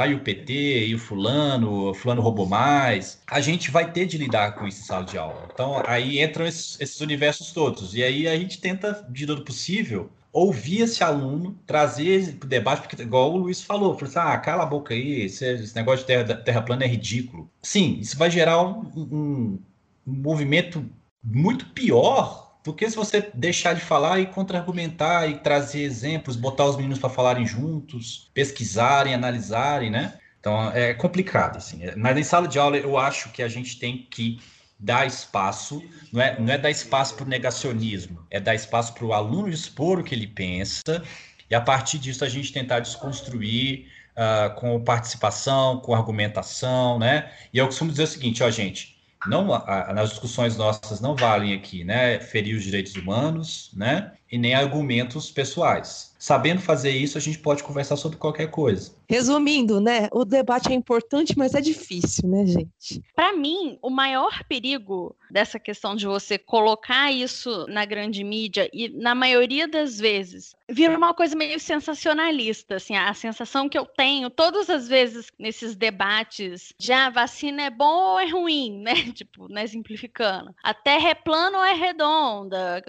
[0.06, 3.22] E o PT, e o fulano, o fulano roubou mais.
[3.26, 5.48] A gente vai ter de lidar com isso em sala de aula.
[5.50, 7.94] Então, aí entram esses, esses universos todos.
[7.94, 13.03] E aí a gente tenta, de todo possível, ouvir esse aluno, trazer o debate, porque
[13.03, 16.07] igual o Luiz falou, falou assim, ah, cala a boca aí, esse, esse negócio de
[16.07, 17.51] terra, terra plana é ridículo.
[17.62, 19.59] Sim, isso vai gerar um, um,
[20.07, 20.84] um movimento
[21.22, 26.74] muito pior porque se você deixar de falar e contra-argumentar e trazer exemplos, botar os
[26.74, 30.18] meninos para falarem juntos, pesquisarem, analisarem, né?
[30.41, 31.82] Então é complicado, assim.
[31.97, 34.41] Mas em sala de aula eu acho que a gente tem que
[34.78, 39.04] dar espaço, não é, não é dar espaço para o negacionismo, é dar espaço para
[39.04, 41.02] o aluno expor o que ele pensa
[41.50, 47.30] e a partir disso a gente tentar desconstruir uh, com participação, com argumentação, né?
[47.52, 48.96] E eu costumo dizer o seguinte, ó, gente,
[49.26, 49.46] não
[49.94, 55.30] nas discussões nossas não valem aqui, né, ferir os direitos humanos, né, e nem argumentos
[55.30, 56.14] pessoais.
[56.26, 58.92] Sabendo fazer isso, a gente pode conversar sobre qualquer coisa.
[59.08, 63.00] Resumindo, né, o debate é importante, mas é difícil, né, gente?
[63.14, 68.88] Para mim, o maior perigo dessa questão de você colocar isso na grande mídia e
[68.88, 74.28] na maioria das vezes vira uma coisa meio sensacionalista, assim, a sensação que eu tenho
[74.30, 78.94] todas as vezes nesses debates de ah, vacina é bom ou é ruim, né?
[79.16, 80.54] Tipo, né, simplificando.
[80.62, 82.82] A terra é plana ou é redonda?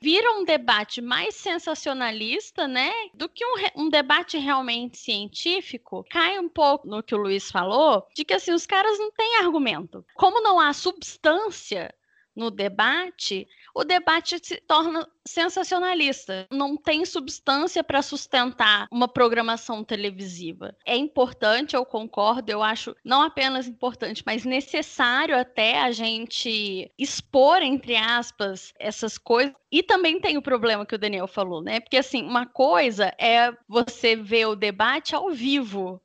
[0.00, 6.04] Vira um debate mais sensacionalista, né, do que um, um debate realmente científico.
[6.10, 9.36] Cai um pouco no que o Luiz falou, de que assim, os caras não têm
[9.36, 10.04] argumento.
[10.14, 11.94] Como não há substância
[12.34, 16.46] no debate, o debate se torna sensacionalista.
[16.50, 20.76] Não tem substância para sustentar uma programação televisiva.
[20.84, 27.62] É importante, eu concordo, eu acho não apenas importante, mas necessário até a gente expor,
[27.62, 29.54] entre aspas, essas coisas.
[29.70, 31.80] E também tem o problema que o Daniel falou, né?
[31.80, 36.00] Porque assim, uma coisa é você ver o debate ao vivo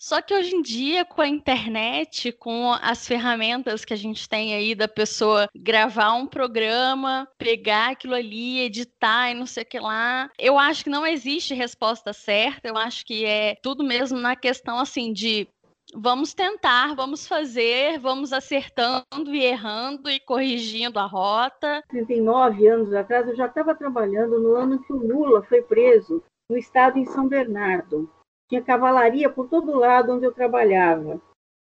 [0.00, 4.54] só que hoje em dia, com a internet, com as ferramentas que a gente tem
[4.54, 9.78] aí da pessoa gravar um programa, pegar aquilo ali, editar e não sei o que
[9.78, 12.66] lá, eu acho que não existe resposta certa.
[12.66, 15.46] Eu acho que é tudo mesmo na questão assim de
[15.94, 21.84] vamos tentar, vamos fazer, vamos acertando e errando e corrigindo a rota.
[21.90, 26.56] 39 anos atrás, eu já estava trabalhando no ano que o Lula foi preso, no
[26.56, 28.10] estado em São Bernardo.
[28.50, 31.22] Tinha cavalaria por todo lado onde eu trabalhava.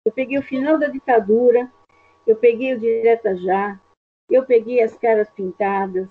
[0.07, 1.70] Eu peguei o final da ditadura,
[2.24, 3.81] eu peguei o Direta Já,
[4.31, 6.09] eu peguei as caras pintadas,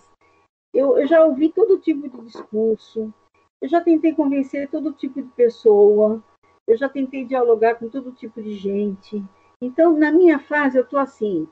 [0.73, 3.13] eu, eu já ouvi todo tipo de discurso,
[3.61, 6.21] eu já tentei convencer todo tipo de pessoa,
[6.67, 9.23] eu já tentei dialogar com todo tipo de gente.
[9.61, 11.47] Então, na minha fase, eu estou assim,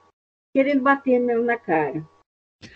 [0.53, 2.05] querendo bater na cara.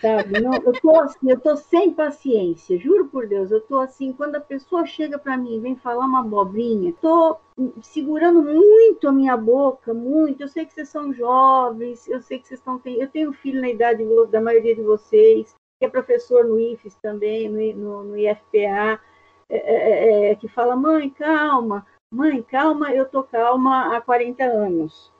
[0.00, 0.40] Sabe?
[0.40, 4.36] Não, eu estou assim, eu tô sem paciência, juro por Deus, eu estou assim, quando
[4.36, 7.40] a pessoa chega para mim e vem falar uma abobrinha, estou
[7.82, 10.42] segurando muito a minha boca, muito.
[10.42, 12.80] Eu sei que vocês são jovens, eu sei que vocês estão.
[12.84, 17.48] Eu tenho filho na idade da maioria de vocês, que é professor no IFES também,
[17.48, 19.00] no, no, IFPA,
[19.48, 25.12] é, é, é, que fala, mãe, calma, mãe, calma, eu tô calma há 40 anos,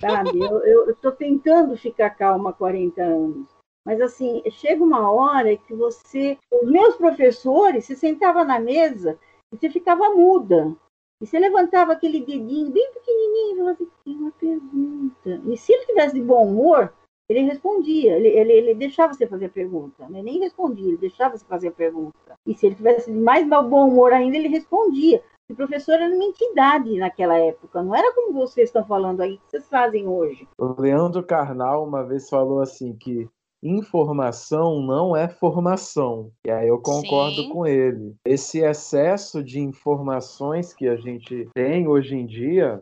[0.00, 0.40] sabe?
[0.40, 3.57] Eu estou tentando ficar calma há 40 anos.
[3.86, 6.36] Mas, assim, chega uma hora que você...
[6.52, 9.18] Os meus professores, se sentava na mesa
[9.52, 10.76] e você ficava muda.
[11.20, 15.42] E você levantava aquele dedinho bem pequenininho e falava assim, tem uma pergunta.
[15.46, 16.92] E se ele tivesse de bom humor,
[17.28, 20.22] ele respondia, ele, ele, ele deixava você fazer a pergunta, né?
[20.22, 22.16] nem respondia, ele deixava você fazer a pergunta.
[22.46, 25.22] E se ele tivesse mais bom humor ainda, ele respondia.
[25.50, 29.50] O professor era uma entidade naquela época, não era como vocês estão falando aí, que
[29.50, 30.46] vocês fazem hoje.
[30.58, 33.28] O Leandro Carnal uma vez falou assim que
[33.62, 36.30] informação não é formação.
[36.46, 37.48] E aí eu concordo Sim.
[37.50, 38.16] com ele.
[38.24, 42.80] Esse excesso de informações que a gente tem hoje em dia,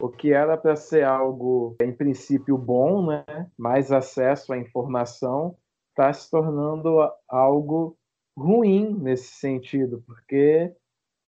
[0.00, 3.24] o que era para ser algo, em princípio, bom, né?
[3.58, 5.56] mais acesso à informação,
[5.90, 6.96] está se tornando
[7.28, 7.96] algo
[8.36, 10.74] ruim nesse sentido, porque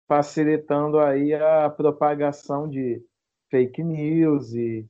[0.07, 3.03] facilitando aí a propagação de
[3.51, 4.87] fake news e,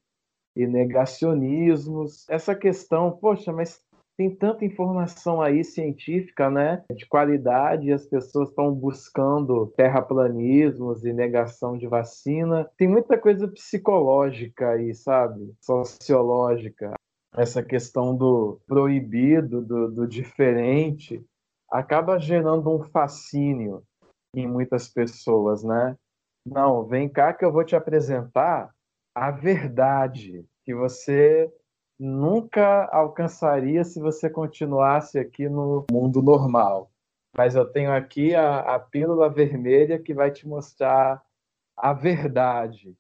[0.55, 2.29] e negacionismos.
[2.29, 3.81] Essa questão, poxa, mas
[4.17, 11.13] tem tanta informação aí científica, né, de qualidade, e as pessoas estão buscando terraplanismos e
[11.13, 12.67] negação de vacina.
[12.75, 15.53] Tem muita coisa psicológica aí, sabe?
[15.61, 16.93] Sociológica.
[17.35, 21.23] Essa questão do proibido, do, do diferente,
[21.69, 23.83] acaba gerando um fascínio
[24.35, 25.95] em muitas pessoas, né?
[26.43, 28.73] Não, vem cá que eu vou te apresentar
[29.13, 31.51] a verdade que você
[31.99, 36.91] nunca alcançaria se você continuasse aqui no mundo normal.
[37.35, 41.23] Mas eu tenho aqui a, a pílula vermelha que vai te mostrar
[41.75, 42.95] a verdade.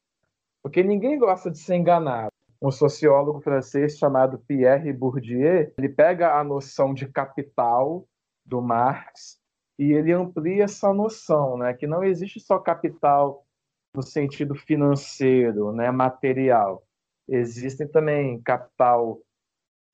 [0.61, 2.31] Porque ninguém gosta de ser enganado.
[2.61, 8.07] Um sociólogo francês chamado Pierre Bourdieu, ele pega a noção de capital
[8.43, 9.39] do Marx
[9.77, 13.45] e ele amplia essa noção, né, que não existe só capital
[13.93, 16.86] no sentido financeiro, né, material.
[17.27, 19.21] Existem também capital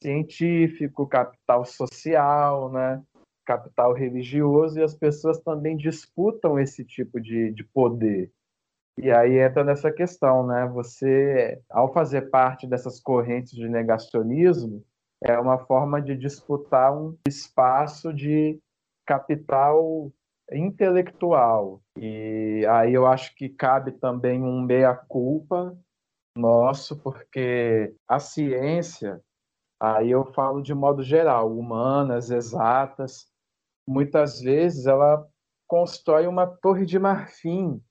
[0.01, 3.01] científico, capital social, né,
[3.45, 8.31] capital religioso, e as pessoas também disputam esse tipo de, de poder.
[8.97, 10.67] E aí entra nessa questão, né?
[10.67, 14.83] Você, ao fazer parte dessas correntes de negacionismo,
[15.23, 18.59] é uma forma de disputar um espaço de
[19.05, 20.11] capital
[20.51, 21.81] intelectual.
[21.97, 25.75] E aí eu acho que cabe também um meia-culpa
[26.35, 29.21] nosso, porque a ciência,
[29.79, 33.27] aí eu falo de modo geral, humanas, exatas,
[33.87, 35.27] muitas vezes ela
[35.67, 37.81] constrói uma torre de marfim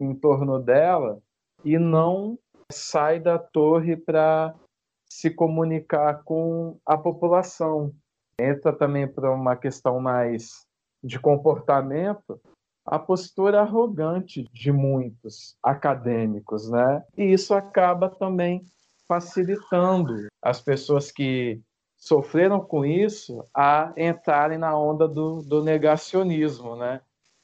[0.00, 1.20] em torno dela
[1.64, 2.38] e não
[2.70, 4.54] sai da torre para
[5.10, 7.94] se comunicar com a população.
[8.38, 10.66] Entra também para uma questão mais
[11.02, 12.40] de comportamento,
[12.90, 17.04] a postura arrogante de muitos acadêmicos, né?
[17.16, 18.64] E isso acaba também
[19.06, 21.60] facilitando as pessoas que
[21.96, 27.00] sofreram com isso a entrarem na onda do, do negacionismo, né?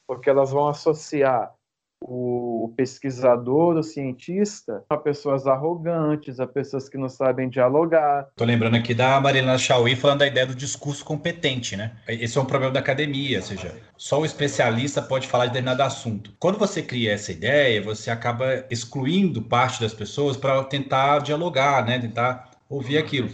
[0.07, 1.53] Porque elas vão associar
[2.01, 8.27] o pesquisador, o cientista, a pessoas arrogantes, a pessoas que não sabem dialogar.
[8.35, 11.91] Tô lembrando aqui da Marilena Chauí falando da ideia do discurso competente, né?
[12.07, 15.83] Esse é um problema da academia, ou seja, só o especialista pode falar de determinado
[15.83, 16.33] assunto.
[16.39, 21.99] Quando você cria essa ideia, você acaba excluindo parte das pessoas para tentar dialogar, né?
[21.99, 23.29] Tentar ouvir aquilo.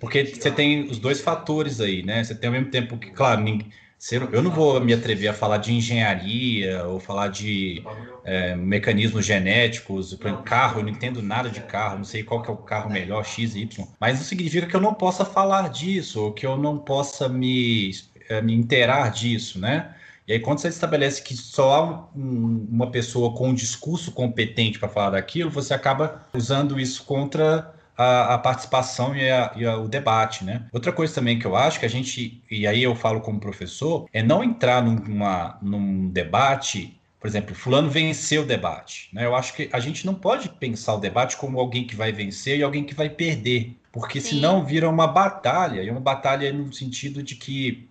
[0.00, 2.22] Porque você tem os dois fatores aí, né?
[2.22, 3.70] Você tem ao mesmo tempo que, claro, ninguém
[4.30, 7.82] eu não vou me atrever a falar de engenharia ou falar de
[8.24, 12.52] é, mecanismos genéticos, carro, eu não entendo nada de carro, não sei qual que é
[12.52, 16.32] o carro melhor, X, Y, mas não significa que eu não possa falar disso, ou
[16.32, 17.90] que eu não possa me,
[18.28, 19.94] é, me inteirar disso, né?
[20.26, 24.76] E aí, quando você estabelece que só há um, uma pessoa com um discurso competente
[24.76, 29.76] para falar daquilo, você acaba usando isso contra a, a participação e, a, e a,
[29.76, 30.66] o debate, né?
[30.72, 34.08] Outra coisa também que eu acho que a gente, e aí eu falo como professor,
[34.12, 39.08] é não entrar numa, num debate por exemplo, fulano venceu o debate.
[39.12, 39.24] Né?
[39.24, 42.58] Eu acho que a gente não pode pensar o debate como alguém que vai vencer
[42.58, 44.36] e alguém que vai perder, porque Sim.
[44.36, 47.88] senão vira uma batalha, e uma batalha no sentido de que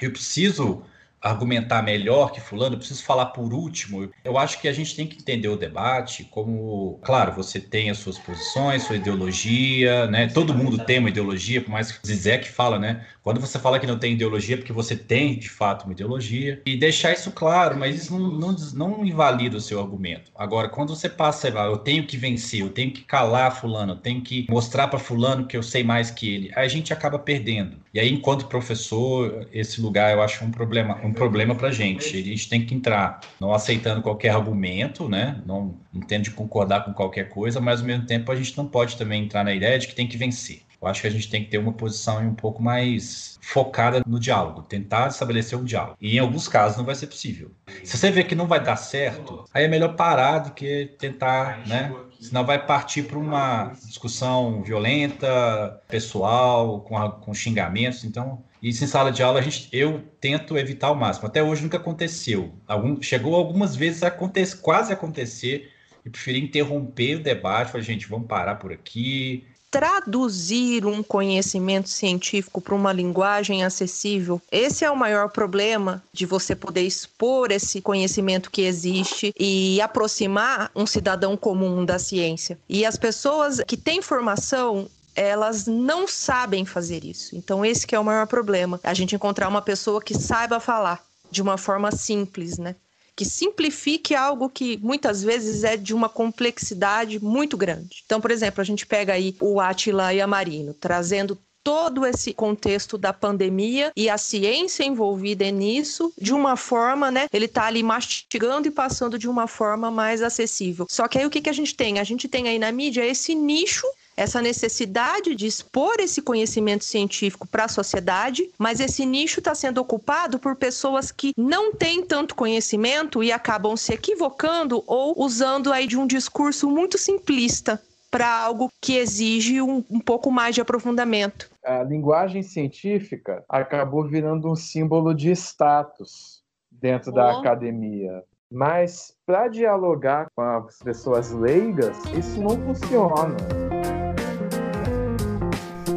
[0.00, 0.82] eu preciso
[1.26, 4.10] argumentar melhor que fulano, eu preciso falar por último.
[4.24, 7.98] Eu acho que a gente tem que entender o debate como, claro, você tem as
[7.98, 10.28] suas posições, sua ideologia, né?
[10.28, 13.04] Todo mundo tem uma ideologia, por mais que Zizek fala, né?
[13.22, 16.62] Quando você fala que não tem ideologia, é porque você tem, de fato, uma ideologia.
[16.64, 20.30] E deixar isso claro, mas isso não, não, não invalida o seu argumento.
[20.36, 24.20] Agora, quando você passa, eu tenho que vencer, eu tenho que calar fulano, eu tenho
[24.20, 27.78] que mostrar para fulano que eu sei mais que ele, aí a gente acaba perdendo.
[27.92, 32.16] E aí, enquanto professor, esse lugar eu acho um problema, um problema para a gente.
[32.16, 35.42] A gente tem que entrar não aceitando qualquer argumento, né?
[35.44, 38.66] Não, não tendo de concordar com qualquer coisa, mas ao mesmo tempo a gente não
[38.66, 40.62] pode também entrar na ideia de que tem que vencer.
[40.80, 44.20] Eu acho que a gente tem que ter uma posição um pouco mais focada no
[44.20, 45.96] diálogo, tentar estabelecer um diálogo.
[46.00, 47.50] E em alguns casos não vai ser possível.
[47.82, 51.66] Se você vê que não vai dar certo, aí é melhor parar do que tentar,
[51.66, 51.92] né?
[52.20, 58.04] Senão vai partir para uma discussão violenta, pessoal, com, com xingamentos.
[58.04, 61.26] Então, isso em sala de aula a gente, eu tento evitar ao máximo.
[61.26, 62.52] Até hoje nunca aconteceu.
[62.66, 65.70] Algum, chegou algumas vezes a acontecer, quase acontecer,
[66.04, 67.70] e preferi interromper o debate.
[67.70, 74.40] Falei, gente, vamos parar por aqui traduzir um conhecimento científico para uma linguagem acessível.
[74.50, 80.70] Esse é o maior problema de você poder expor esse conhecimento que existe e aproximar
[80.74, 82.58] um cidadão comum da ciência.
[82.68, 87.34] E as pessoas que têm formação elas não sabem fazer isso.
[87.34, 91.40] Então esse é o maior problema, a gente encontrar uma pessoa que saiba falar de
[91.40, 92.76] uma forma simples, né?
[93.16, 98.02] Que simplifique algo que muitas vezes é de uma complexidade muito grande.
[98.04, 103.12] Então, por exemplo, a gente pega aí o Atila Yamarino, trazendo todo esse contexto da
[103.12, 107.26] pandemia e a ciência envolvida nisso de uma forma, né?
[107.32, 110.86] Ele tá ali mastigando e passando de uma forma mais acessível.
[110.88, 111.98] Só que aí o que, que a gente tem?
[111.98, 113.84] A gente tem aí na mídia esse nicho
[114.16, 119.78] essa necessidade de expor esse conhecimento científico para a sociedade, mas esse nicho está sendo
[119.78, 125.86] ocupado por pessoas que não têm tanto conhecimento e acabam se equivocando ou usando aí
[125.86, 131.50] de um discurso muito simplista para algo que exige um, um, pouco mais de aprofundamento.
[131.64, 137.14] A linguagem científica acabou virando um símbolo de status dentro oh.
[137.14, 138.22] da academia.
[138.50, 143.36] Mas para dialogar com as pessoas leigas, isso não funciona.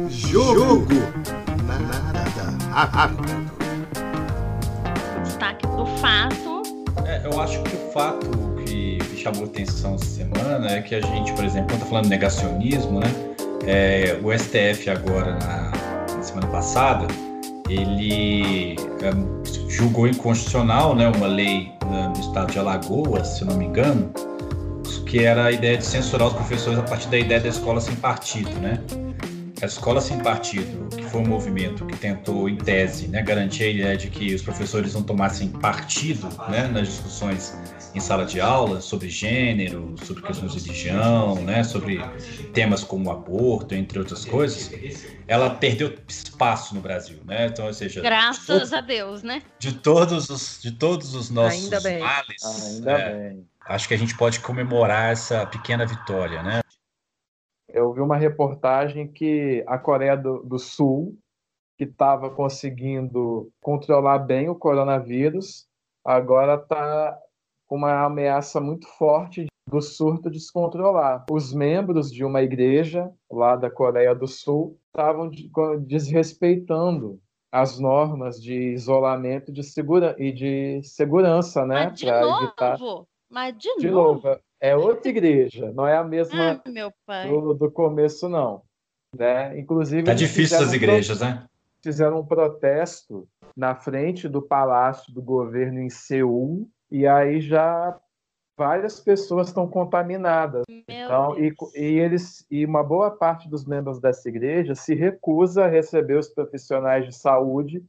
[0.08, 0.86] Jogo,
[1.66, 2.20] Nada
[2.70, 3.22] rápido.
[5.22, 6.62] Destaque do fato.
[7.06, 8.39] É, eu acho que o fato
[9.20, 13.06] chamou atenção essa semana é que a gente, por exemplo, quando tá falando negacionismo, né?
[13.66, 17.06] É, o STF agora, na, na semana passada,
[17.68, 24.10] ele é, julgou inconstitucional né, uma lei no estado de Alagoas, se não me engano,
[25.06, 27.94] que era a ideia de censurar os professores a partir da ideia da escola sem
[27.96, 28.78] partido, né?
[29.62, 33.68] A Escola Sem Partido, que foi um movimento que tentou, em tese, né, garantir a
[33.68, 37.54] ideia de que os professores não tomassem partido né, nas discussões
[37.94, 42.00] em sala de aula sobre gênero, sobre questões de religião, né, sobre
[42.54, 44.70] temas como aborto, entre outras coisas,
[45.28, 47.46] ela perdeu espaço no Brasil, né?
[47.46, 49.42] Então, ou seja, graças todos, a Deus, né?
[49.58, 51.98] De todos os de todos os nossos Ainda bem.
[52.00, 53.46] males, Ainda é, bem.
[53.66, 56.60] acho que a gente pode comemorar essa pequena vitória, né?
[57.72, 61.16] Eu vi uma reportagem que a Coreia do, do Sul,
[61.76, 65.66] que estava conseguindo controlar bem o coronavírus,
[66.04, 67.18] agora está
[67.66, 71.26] com uma ameaça muito forte do surto descontrolar.
[71.30, 75.30] Os membros de uma igreja lá da Coreia do Sul estavam
[75.86, 77.20] desrespeitando
[77.52, 82.78] as normas de isolamento de segura e de segurança, né, para evitar.
[83.28, 84.26] Mas de, de novo.
[84.26, 84.40] novo.
[84.60, 86.60] É outra igreja, não é a mesma
[87.08, 88.62] ah, do, do, começo, não.
[89.16, 89.58] Né?
[89.58, 90.04] Inclusive.
[90.04, 91.46] Tá difícil as igrejas, né?
[91.82, 97.98] Fizeram um protesto na frente do palácio do governo em Seul, e aí já
[98.60, 100.64] várias pessoas estão contaminadas.
[100.68, 105.64] Meu então, e, e, eles e uma boa parte dos membros dessa igreja se recusa
[105.64, 107.82] a receber os profissionais de saúde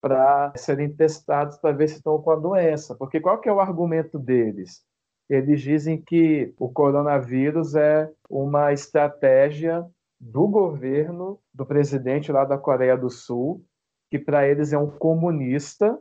[0.00, 2.96] para serem testados para ver se estão com a doença.
[2.96, 4.82] Porque qual que é o argumento deles?
[5.28, 9.84] Eles dizem que o coronavírus é uma estratégia
[10.20, 13.64] do governo, do presidente lá da Coreia do Sul,
[14.10, 15.98] que para eles é um comunista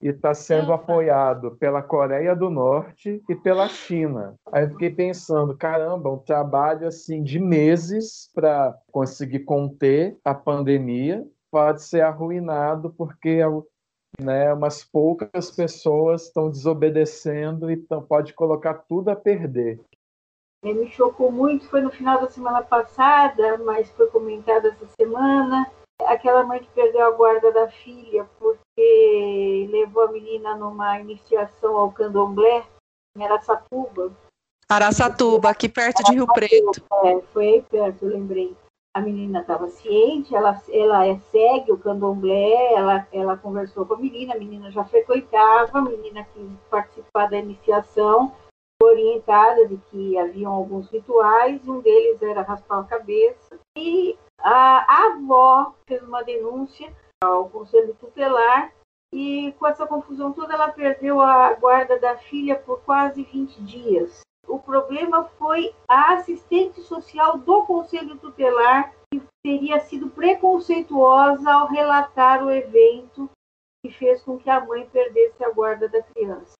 [0.00, 4.36] e está sendo apoiado pela Coreia do Norte e pela China.
[4.52, 11.26] Aí eu fiquei pensando, caramba, um trabalho assim de meses para conseguir conter a pandemia
[11.50, 13.40] pode ser arruinado porque
[14.20, 19.80] né, umas poucas pessoas estão desobedecendo e então pode colocar tudo a perder.
[20.62, 25.70] Me chocou muito, foi no final da semana passada, mas foi comentado essa semana,
[26.04, 31.92] aquela mãe que perdeu a guarda da filha porque levou a menina numa iniciação ao
[31.92, 32.64] candomblé
[33.16, 34.12] em Araçatuba.
[34.68, 36.84] Araçatuba, aqui perto de Rio Preto.
[37.04, 38.56] É, foi aí perto, eu lembrei.
[38.98, 43.96] A menina estava ciente, ela, ela é, segue o candomblé, ela, ela conversou com a
[43.96, 48.32] menina, a menina já frequentava, a menina quis participar da iniciação,
[48.82, 55.12] orientada de que haviam alguns rituais, um deles era raspar a cabeça, e a, a
[55.12, 56.92] avó fez uma denúncia
[57.22, 58.72] ao conselho tutelar
[59.14, 64.22] e com essa confusão toda ela perdeu a guarda da filha por quase 20 dias.
[64.48, 72.42] O problema foi a assistente social do conselho tutelar que teria sido preconceituosa ao relatar
[72.42, 73.28] o evento
[73.84, 76.54] que fez com que a mãe perdesse a guarda da criança.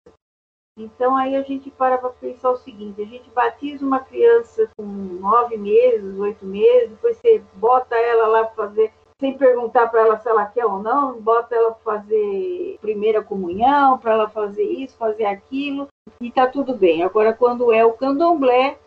[0.79, 4.85] Então aí a gente para para pensar o seguinte: a gente batiza uma criança com
[4.85, 10.19] nove meses, oito meses, depois você bota ela lá para fazer, sem perguntar para ela
[10.19, 15.25] se ela quer ou não, bota ela fazer primeira comunhão, para ela fazer isso, fazer
[15.25, 15.89] aquilo,
[16.21, 17.03] e tá tudo bem.
[17.03, 18.79] Agora, quando é o candomblé,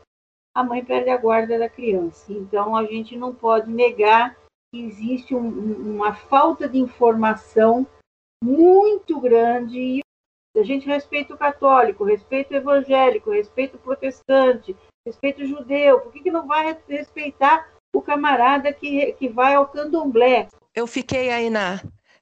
[0.55, 2.31] a mãe perde a guarda da criança.
[2.31, 4.35] Então a gente não pode negar
[4.73, 5.47] que existe um,
[5.95, 7.85] uma falta de informação
[8.43, 10.01] muito grande
[10.57, 16.11] a gente respeita o católico, respeita o evangélico, respeita o protestante, respeita o judeu, por
[16.11, 20.49] que, que não vai respeitar o camarada que, que vai ao candomblé?
[20.75, 21.81] Eu fiquei aí na,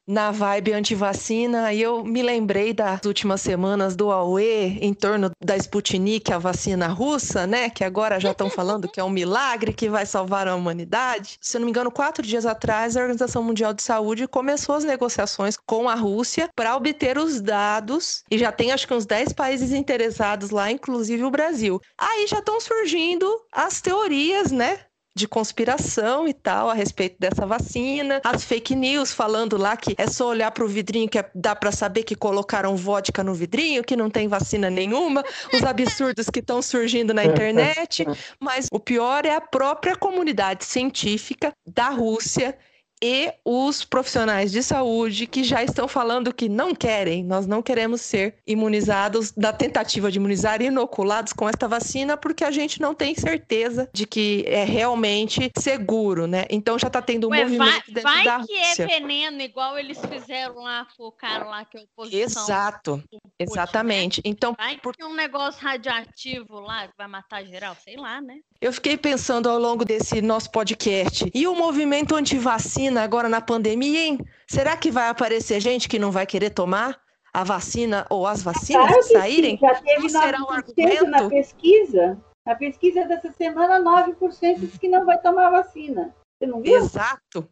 [0.09, 5.55] na vibe antivacina e eu me lembrei das últimas semanas do Aue em torno da
[5.55, 7.69] Sputnik, a vacina russa, né?
[7.69, 11.37] Que agora já estão falando que é um milagre que vai salvar a humanidade.
[11.39, 14.83] Se eu não me engano, quatro dias atrás, a Organização Mundial de Saúde começou as
[14.83, 19.33] negociações com a Rússia para obter os dados e já tem acho que uns 10
[19.33, 21.79] países interessados lá, inclusive o Brasil.
[21.95, 24.79] Aí já estão surgindo as teorias, né?
[25.19, 30.07] De conspiração e tal a respeito dessa vacina, as fake news falando lá que é
[30.07, 33.83] só olhar para o vidrinho que é, dá para saber que colocaram vodka no vidrinho,
[33.83, 38.05] que não tem vacina nenhuma, os absurdos que estão surgindo na internet,
[38.39, 42.57] mas o pior é a própria comunidade científica da Rússia
[43.01, 48.01] e os profissionais de saúde que já estão falando que não querem, nós não queremos
[48.01, 53.15] ser imunizados da tentativa de imunizar inoculados com esta vacina porque a gente não tem
[53.15, 56.45] certeza de que é realmente seguro, né?
[56.49, 58.55] Então já está tendo um Ué, movimento vai, dentro vai da Rússia.
[58.57, 60.85] Vai que é veneno igual eles fizeram lá
[61.17, 62.43] cara lá que é oposição.
[62.43, 63.03] Exato,
[63.37, 64.17] exatamente.
[64.17, 64.23] Né?
[64.25, 64.95] Então vai por...
[64.95, 68.39] que um negócio radioativo lá que vai matar geral, sei lá, né?
[68.61, 73.39] Eu fiquei pensando ao longo desse nosso podcast e o movimento antivacina vacina agora na
[73.39, 74.19] pandemia, hein?
[74.49, 76.99] Será que vai aparecer gente que não vai querer tomar
[77.33, 79.57] a vacina ou as vacinas claro que saírem?
[79.57, 79.65] Sim.
[79.65, 81.05] Já teve será um argumento?
[81.05, 82.17] na pesquisa.
[82.45, 86.13] Na pesquisa dessa semana, 9% diz que não vai tomar a vacina.
[86.37, 86.75] Você não viu?
[86.75, 87.47] Exato.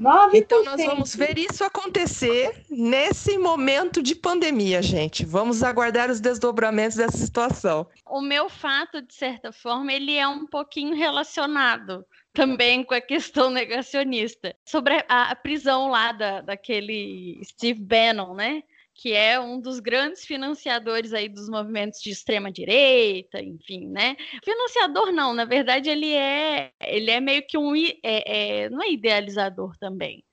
[0.00, 0.30] 9%.
[0.34, 5.24] Então nós vamos ver isso acontecer nesse momento de pandemia, gente.
[5.24, 7.86] Vamos aguardar os desdobramentos dessa situação.
[8.04, 13.50] O meu fato, de certa forma, ele é um pouquinho relacionado também com a questão
[13.50, 14.54] negacionista.
[14.64, 18.62] Sobre a, a prisão lá da, daquele Steve Bannon, né?
[18.96, 24.16] Que é um dos grandes financiadores aí dos movimentos de extrema direita, enfim, né?
[24.42, 28.90] Financiador não, na verdade ele é ele é meio que um é, é, não é
[28.90, 30.24] idealizador também,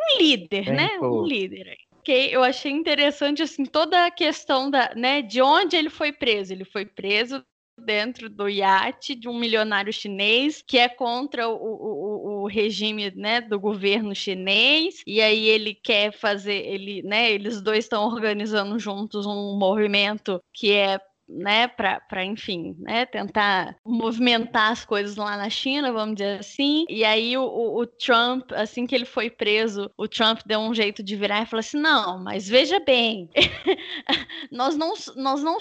[0.00, 0.98] um líder, né?
[1.00, 1.76] Um líder.
[2.04, 6.52] Que eu achei interessante assim toda a questão da, né, de onde ele foi preso.
[6.52, 7.44] Ele foi preso
[7.80, 13.40] dentro do iate de um milionário chinês que é contra o, o, o, regime né,
[13.40, 19.26] do governo chinês e aí ele quer fazer ele né eles dois estão organizando juntos
[19.26, 20.98] um movimento que é
[21.30, 26.84] né, para, enfim, né, tentar movimentar as coisas lá na China, vamos dizer assim.
[26.88, 31.02] E aí o, o, Trump, assim que ele foi preso, o Trump deu um jeito
[31.02, 33.30] de virar e falou assim: não, mas veja bem,
[34.50, 35.58] nós, não, nós não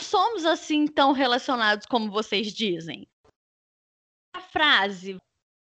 [0.00, 3.06] somos assim tão relacionados como vocês dizem.
[4.34, 5.18] A frase.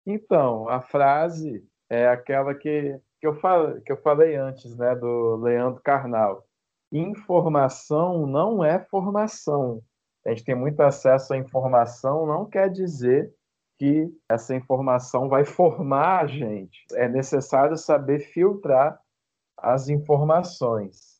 [0.06, 5.36] Então, a frase é aquela que, que, eu, fal, que eu falei antes, né, do
[5.36, 6.46] Leandro Carnal.
[6.92, 9.82] Informação não é formação.
[10.24, 13.32] A gente tem muito acesso à informação, não quer dizer
[13.78, 16.84] que essa informação vai formar a gente.
[16.92, 18.98] É necessário saber filtrar
[19.56, 21.15] as informações.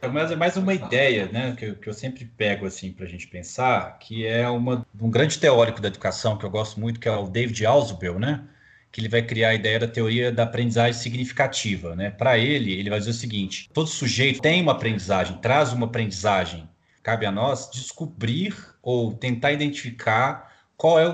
[0.00, 3.08] Mas é mais uma ideia, né, que eu, que eu sempre pego assim para a
[3.08, 7.08] gente pensar, que é uma, um grande teórico da educação que eu gosto muito, que
[7.08, 8.44] é o David Ausubel, né,
[8.92, 12.10] que ele vai criar a ideia da teoria da aprendizagem significativa, né.
[12.10, 16.68] Para ele, ele vai dizer o seguinte: todo sujeito tem uma aprendizagem, traz uma aprendizagem.
[17.02, 21.06] Cabe a nós descobrir ou tentar identificar qual é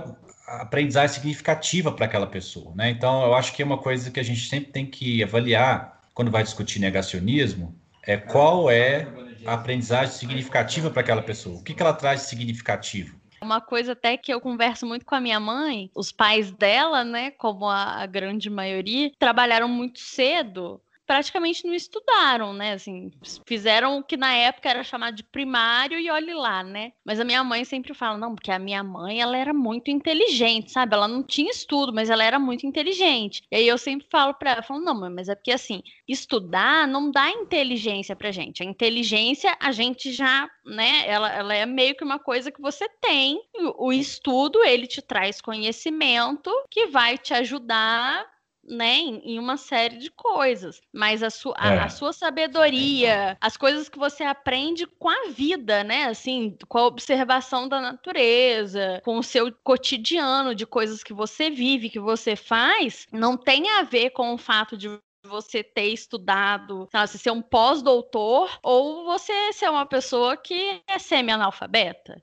[0.46, 2.90] a aprendizagem significativa para aquela pessoa, né.
[2.90, 6.30] Então, eu acho que é uma coisa que a gente sempre tem que avaliar quando
[6.30, 7.74] vai discutir negacionismo
[8.06, 9.06] é qual é
[9.46, 11.58] a aprendizagem significativa para aquela pessoa.
[11.58, 13.18] O que, que ela traz de significativo?
[13.42, 17.30] Uma coisa até que eu converso muito com a minha mãe, os pais dela, né,
[17.32, 22.72] como a, grande maioria, trabalharam muito cedo praticamente não estudaram, né?
[22.72, 23.10] Assim,
[23.46, 26.92] fizeram o que na época era chamado de primário e olhe lá, né?
[27.04, 30.72] Mas a minha mãe sempre fala, não, porque a minha mãe, ela era muito inteligente,
[30.72, 30.94] sabe?
[30.94, 33.42] Ela não tinha estudo, mas ela era muito inteligente.
[33.50, 37.10] E aí eu sempre falo para ela, falo, não, mas é porque assim, estudar não
[37.10, 38.62] dá inteligência pra gente.
[38.62, 42.88] A inteligência, a gente já, né, ela, ela é meio que uma coisa que você
[43.00, 43.40] tem.
[43.54, 48.33] O, o estudo, ele te traz conhecimento que vai te ajudar
[48.68, 50.80] né, em, uma série de coisas.
[50.92, 51.78] Mas a, su a, é.
[51.80, 56.04] a, sua sabedoria, as coisas que você aprende com a vida, né?
[56.04, 61.90] Assim, com a observação da natureza, com o seu cotidiano de coisas que você vive,
[61.90, 64.88] que você faz, não tem a ver com o fato de
[65.26, 72.22] você ter estudado, sabe, ser um pós-doutor ou você ser uma pessoa que é semi-analfabeta.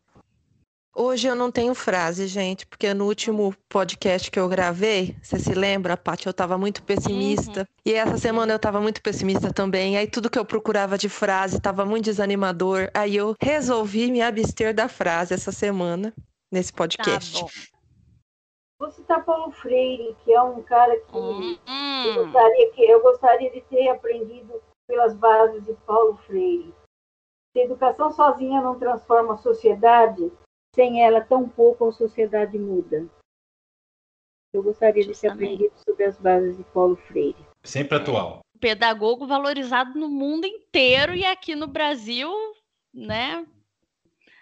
[0.93, 5.53] Hoje eu não tenho frase, gente, porque no último podcast que eu gravei, você se
[5.53, 7.61] lembra, Paty, eu estava muito pessimista.
[7.61, 7.65] Uhum.
[7.85, 9.97] E essa semana eu estava muito pessimista também.
[9.97, 12.91] Aí tudo que eu procurava de frase estava muito desanimador.
[12.93, 16.13] Aí eu resolvi me abster da frase essa semana,
[16.51, 17.35] nesse podcast.
[17.35, 17.49] Tá bom.
[18.77, 21.57] Vou citar Paulo Freire, que é um cara que, uhum.
[22.05, 26.73] eu, gostaria, que eu gostaria de ter aprendido pelas bases de Paulo Freire.
[27.53, 30.31] Se a educação sozinha não transforma a sociedade,
[30.73, 33.07] sem ela, tão pouco a sociedade muda.
[34.53, 37.45] Eu gostaria de ter aprendido sobre as bases de Paulo Freire.
[37.63, 38.41] Sempre atual.
[38.59, 42.29] Pedagogo valorizado no mundo inteiro e aqui no Brasil,
[42.93, 43.45] né?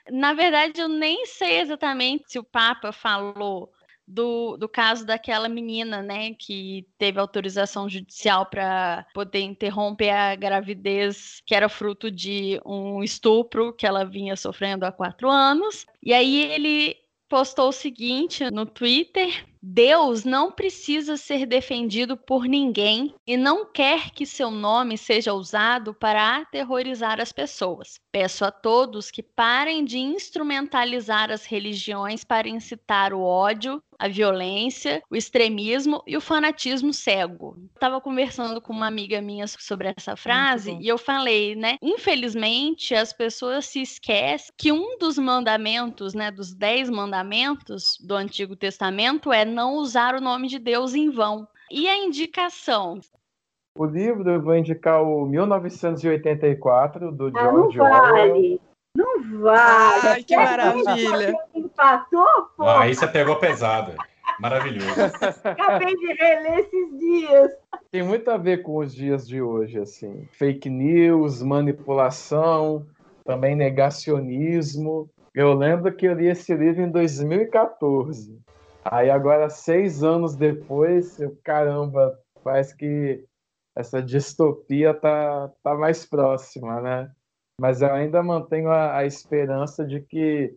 [0.10, 3.72] Na verdade, eu nem sei exatamente se o Papa falou
[4.10, 11.41] do, do caso daquela menina, né, que teve autorização judicial para poder interromper a gravidez,
[11.45, 15.86] que era fruto de um estupro que ela vinha sofrendo há quatro anos.
[16.01, 16.97] E aí ele
[17.30, 24.10] postou o seguinte no Twitter: Deus não precisa ser defendido por ninguém e não quer
[24.10, 27.99] que seu nome seja usado para aterrorizar as pessoas.
[28.12, 35.04] Peço a todos que parem de instrumentalizar as religiões para incitar o ódio, a violência,
[35.10, 37.58] o extremismo e o fanatismo cego.
[37.76, 41.76] Estava conversando com uma amiga minha sobre essa frase e eu falei, né?
[41.82, 48.56] Infelizmente, as pessoas se esquecem que um dos mandamentos, né, dos dez mandamentos do Antigo
[48.56, 51.45] Testamento é não usar o nome de Deus em vão.
[51.70, 53.00] E a indicação?
[53.76, 58.62] O livro eu vou indicar o 1984 do ah, George não vale.
[58.96, 60.08] Não vale.
[60.08, 61.34] Ai, que maravilha.
[61.54, 62.26] Empatou,
[62.58, 62.64] pô.
[62.64, 63.94] Ah, aí você pegou pesado.
[64.40, 64.90] Maravilhoso.
[65.44, 67.52] Acabei de reler esses dias.
[67.92, 70.28] Tem muito a ver com os dias de hoje, assim.
[70.32, 72.86] Fake news, manipulação,
[73.26, 75.10] também negacionismo.
[75.34, 78.40] Eu lembro que eu li esse livro em 2014.
[78.84, 83.24] Aí agora, seis anos depois, eu, caramba, parece que
[83.76, 87.12] essa distopia tá, tá mais próxima, né?
[87.60, 90.55] Mas eu ainda mantenho a, a esperança de que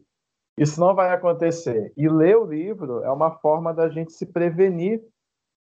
[0.56, 1.92] isso não vai acontecer.
[1.96, 5.02] E ler o livro é uma forma da gente se prevenir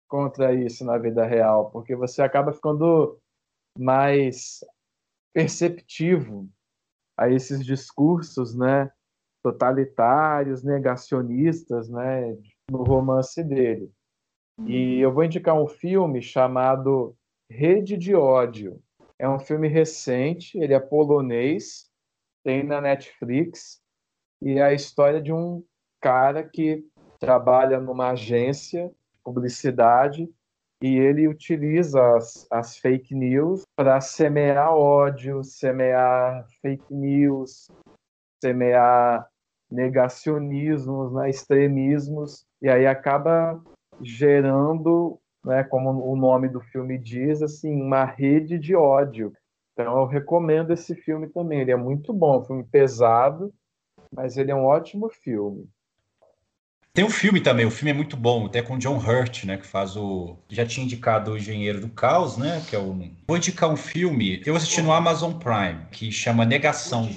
[0.08, 3.18] contra isso na vida real, porque você acaba ficando
[3.78, 4.60] mais
[5.34, 6.50] perceptivo
[7.18, 8.92] a esses discursos, né?
[9.42, 12.38] totalitários, negacionistas, né,
[12.70, 13.92] no romance dele.
[14.66, 17.16] E eu vou indicar um filme chamado
[17.50, 18.82] Rede de Ódio.
[19.22, 21.88] É um filme recente, ele é polonês,
[22.44, 23.80] tem na Netflix,
[24.42, 25.64] e é a história de um
[26.02, 26.84] cara que
[27.20, 30.28] trabalha numa agência de publicidade
[30.82, 37.70] e ele utiliza as, as fake news para semear ódio, semear fake news,
[38.44, 39.30] semear
[39.70, 43.64] negacionismos, né, extremismos, e aí acaba
[44.02, 49.34] gerando, né, como o nome do filme diz, assim, uma rede de ódio.
[49.74, 51.62] Então eu recomendo esse filme também.
[51.62, 53.54] Ele é muito bom, um filme pesado,
[54.14, 55.68] mas ele é um ótimo filme.
[56.94, 59.66] Tem um filme também, o filme é muito bom, até com John Hurt, né, que
[59.66, 60.38] faz o...
[60.50, 62.94] Já tinha indicado o Engenheiro do Caos, né, que é o...
[63.26, 67.08] Vou indicar um filme, eu assisti no Amazon Prime, que chama Negação,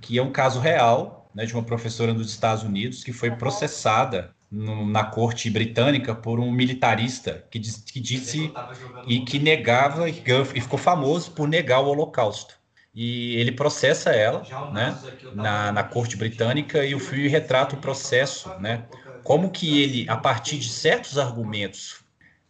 [0.00, 4.34] que é um caso real, né, de uma professora nos Estados Unidos que foi processada
[4.50, 8.58] no, na corte britânica por um militarista que, diz, que disse
[9.04, 10.22] e que negava e,
[10.54, 12.56] e ficou famoso por negar o Holocausto
[12.94, 18.54] e ele processa ela né, na, na corte britânica e o filme retrata o processo,
[18.58, 18.88] né,
[19.22, 22.02] como que ele, a partir de certos argumentos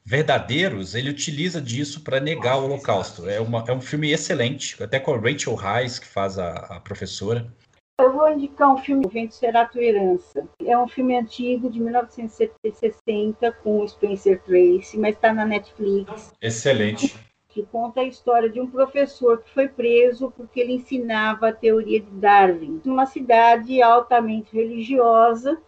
[0.04, 3.28] verdadeiros, ele utiliza disso para negar o Holocausto.
[3.28, 6.80] É, uma, é um filme excelente, até com a Rachel Reis, que faz a, a
[6.80, 7.52] professora.
[8.00, 10.46] Eu vou indicar um filme, O Vento Será Tua Herança.
[10.64, 16.32] É um filme antigo, de 1960, com o Spencer Tracy, mas está na Netflix.
[16.40, 17.18] Excelente
[17.48, 21.98] que conta a história de um professor que foi preso porque ele ensinava a teoria
[21.98, 25.60] de Darwin numa cidade altamente religiosa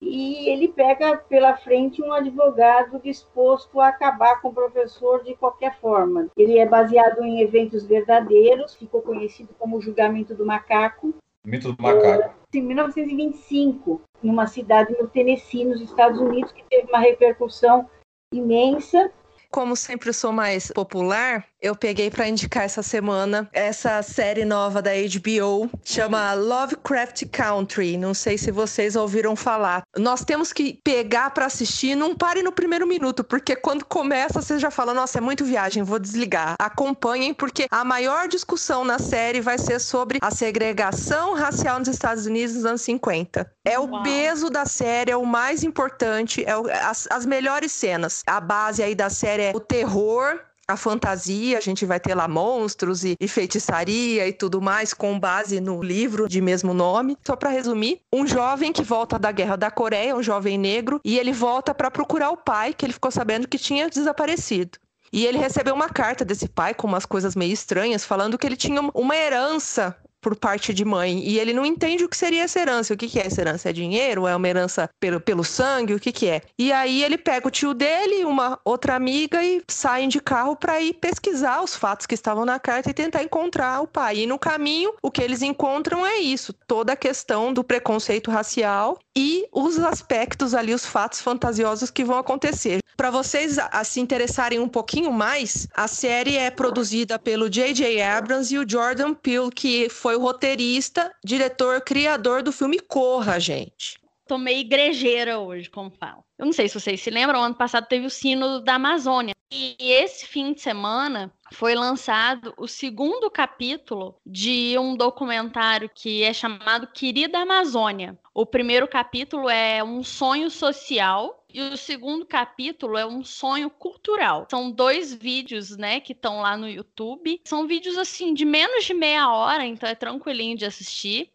[0.00, 5.78] e ele pega pela frente um advogado disposto a acabar com o professor de qualquer
[5.78, 6.28] forma.
[6.36, 11.14] Ele é baseado em eventos verdadeiros, ficou conhecido como o julgamento do macaco.
[11.44, 12.34] Mito do macaco.
[12.54, 17.88] Em 1925, numa cidade no Tennessee, nos Estados Unidos, que teve uma repercussão
[18.32, 19.10] imensa
[19.52, 24.82] como sempre eu sou mais popular, eu peguei para indicar essa semana essa série nova
[24.82, 27.96] da HBO, chama Lovecraft Country.
[27.96, 29.82] Não sei se vocês ouviram falar.
[29.96, 34.58] Nós temos que pegar para assistir, não pare no primeiro minuto, porque quando começa você
[34.58, 36.56] já fala: "Nossa, é muito viagem, vou desligar".
[36.58, 42.26] Acompanhem porque a maior discussão na série vai ser sobre a segregação racial nos Estados
[42.26, 43.48] Unidos nos anos 50.
[43.64, 44.02] É o Uau.
[44.02, 48.22] peso da série, é o mais importante, é o, as, as melhores cenas.
[48.26, 52.28] A base aí da série é o terror, a fantasia, a gente vai ter lá
[52.28, 57.16] monstros e, e, feitiçaria e tudo mais, com base no livro de mesmo nome.
[57.26, 61.18] Só para resumir, um jovem que volta da guerra da Coreia, um jovem negro, e
[61.18, 64.78] ele volta para procurar o pai, que ele ficou sabendo que tinha desaparecido.
[65.12, 68.56] E ele recebeu uma carta desse pai com umas coisas meio estranhas, falando que ele
[68.56, 71.18] tinha uma herança por parte de mãe.
[71.18, 72.94] E ele não entende o que seria essa herança.
[72.94, 73.68] O que, que é essa herança?
[73.68, 74.26] É dinheiro?
[74.26, 75.94] É uma herança pelo, pelo sangue?
[75.94, 76.40] O que, que é?
[76.56, 80.80] E aí ele pega o tio dele, uma outra amiga, e saem de carro para
[80.80, 84.18] ir pesquisar os fatos que estavam na carta e tentar encontrar o pai.
[84.18, 88.98] E no caminho, o que eles encontram é isso: toda a questão do preconceito racial
[89.16, 92.80] e os aspectos ali, os fatos fantasiosos que vão acontecer.
[92.96, 98.00] Para vocês a, se interessarem um pouquinho mais, a série é produzida pelo J.J.
[98.00, 104.01] Abrams e o Jordan Peele, que foi o roteirista, diretor, criador do filme Corra, gente.
[104.32, 106.24] Tô meio igrejeira hoje, como falo.
[106.38, 109.34] Eu não sei se vocês se lembram, ano passado teve o Sino da Amazônia.
[109.52, 116.32] E esse fim de semana foi lançado o segundo capítulo de um documentário que é
[116.32, 118.18] chamado Querida Amazônia.
[118.32, 124.46] O primeiro capítulo é um sonho social e o segundo capítulo é um sonho cultural.
[124.50, 127.38] São dois vídeos, né, que estão lá no YouTube.
[127.44, 131.30] São vídeos assim de menos de meia hora, então é tranquilinho de assistir.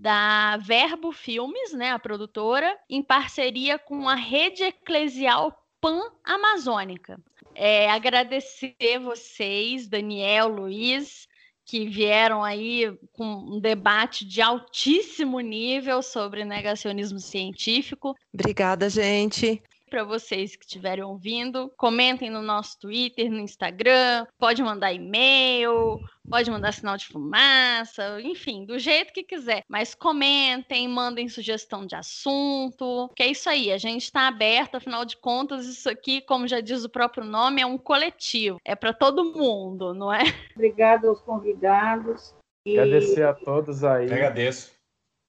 [0.00, 7.20] Da Verbo Filmes, né, a produtora, em parceria com a rede eclesial Pan-Amazônica.
[7.54, 11.28] É, agradecer vocês, Daniel, Luiz,
[11.66, 18.16] que vieram aí com um debate de altíssimo nível sobre negacionismo científico.
[18.32, 21.70] Obrigada, gente para vocês que estiverem ouvindo.
[21.76, 28.64] Comentem no nosso Twitter, no Instagram, pode mandar e-mail, pode mandar sinal de fumaça, enfim,
[28.64, 29.64] do jeito que quiser.
[29.68, 35.04] Mas comentem, mandem sugestão de assunto, que é isso aí, a gente está aberto, afinal
[35.04, 38.92] de contas, isso aqui, como já diz o próprio nome, é um coletivo, é para
[38.92, 40.22] todo mundo, não é?
[40.54, 42.34] Obrigada aos convidados.
[42.64, 42.78] E...
[42.78, 44.06] Agradecer a todos aí.
[44.06, 44.79] Eu agradeço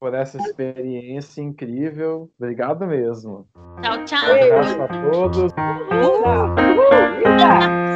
[0.02, 2.28] por essa experiência incrível.
[2.40, 3.48] Obrigado mesmo.
[3.84, 4.20] Tchau, tchau.
[4.34, 5.54] Um abraço a todos.
[5.54, 6.24] Uhul.
[7.38, 7.60] Tchau.
[7.60, 7.91] Uhul.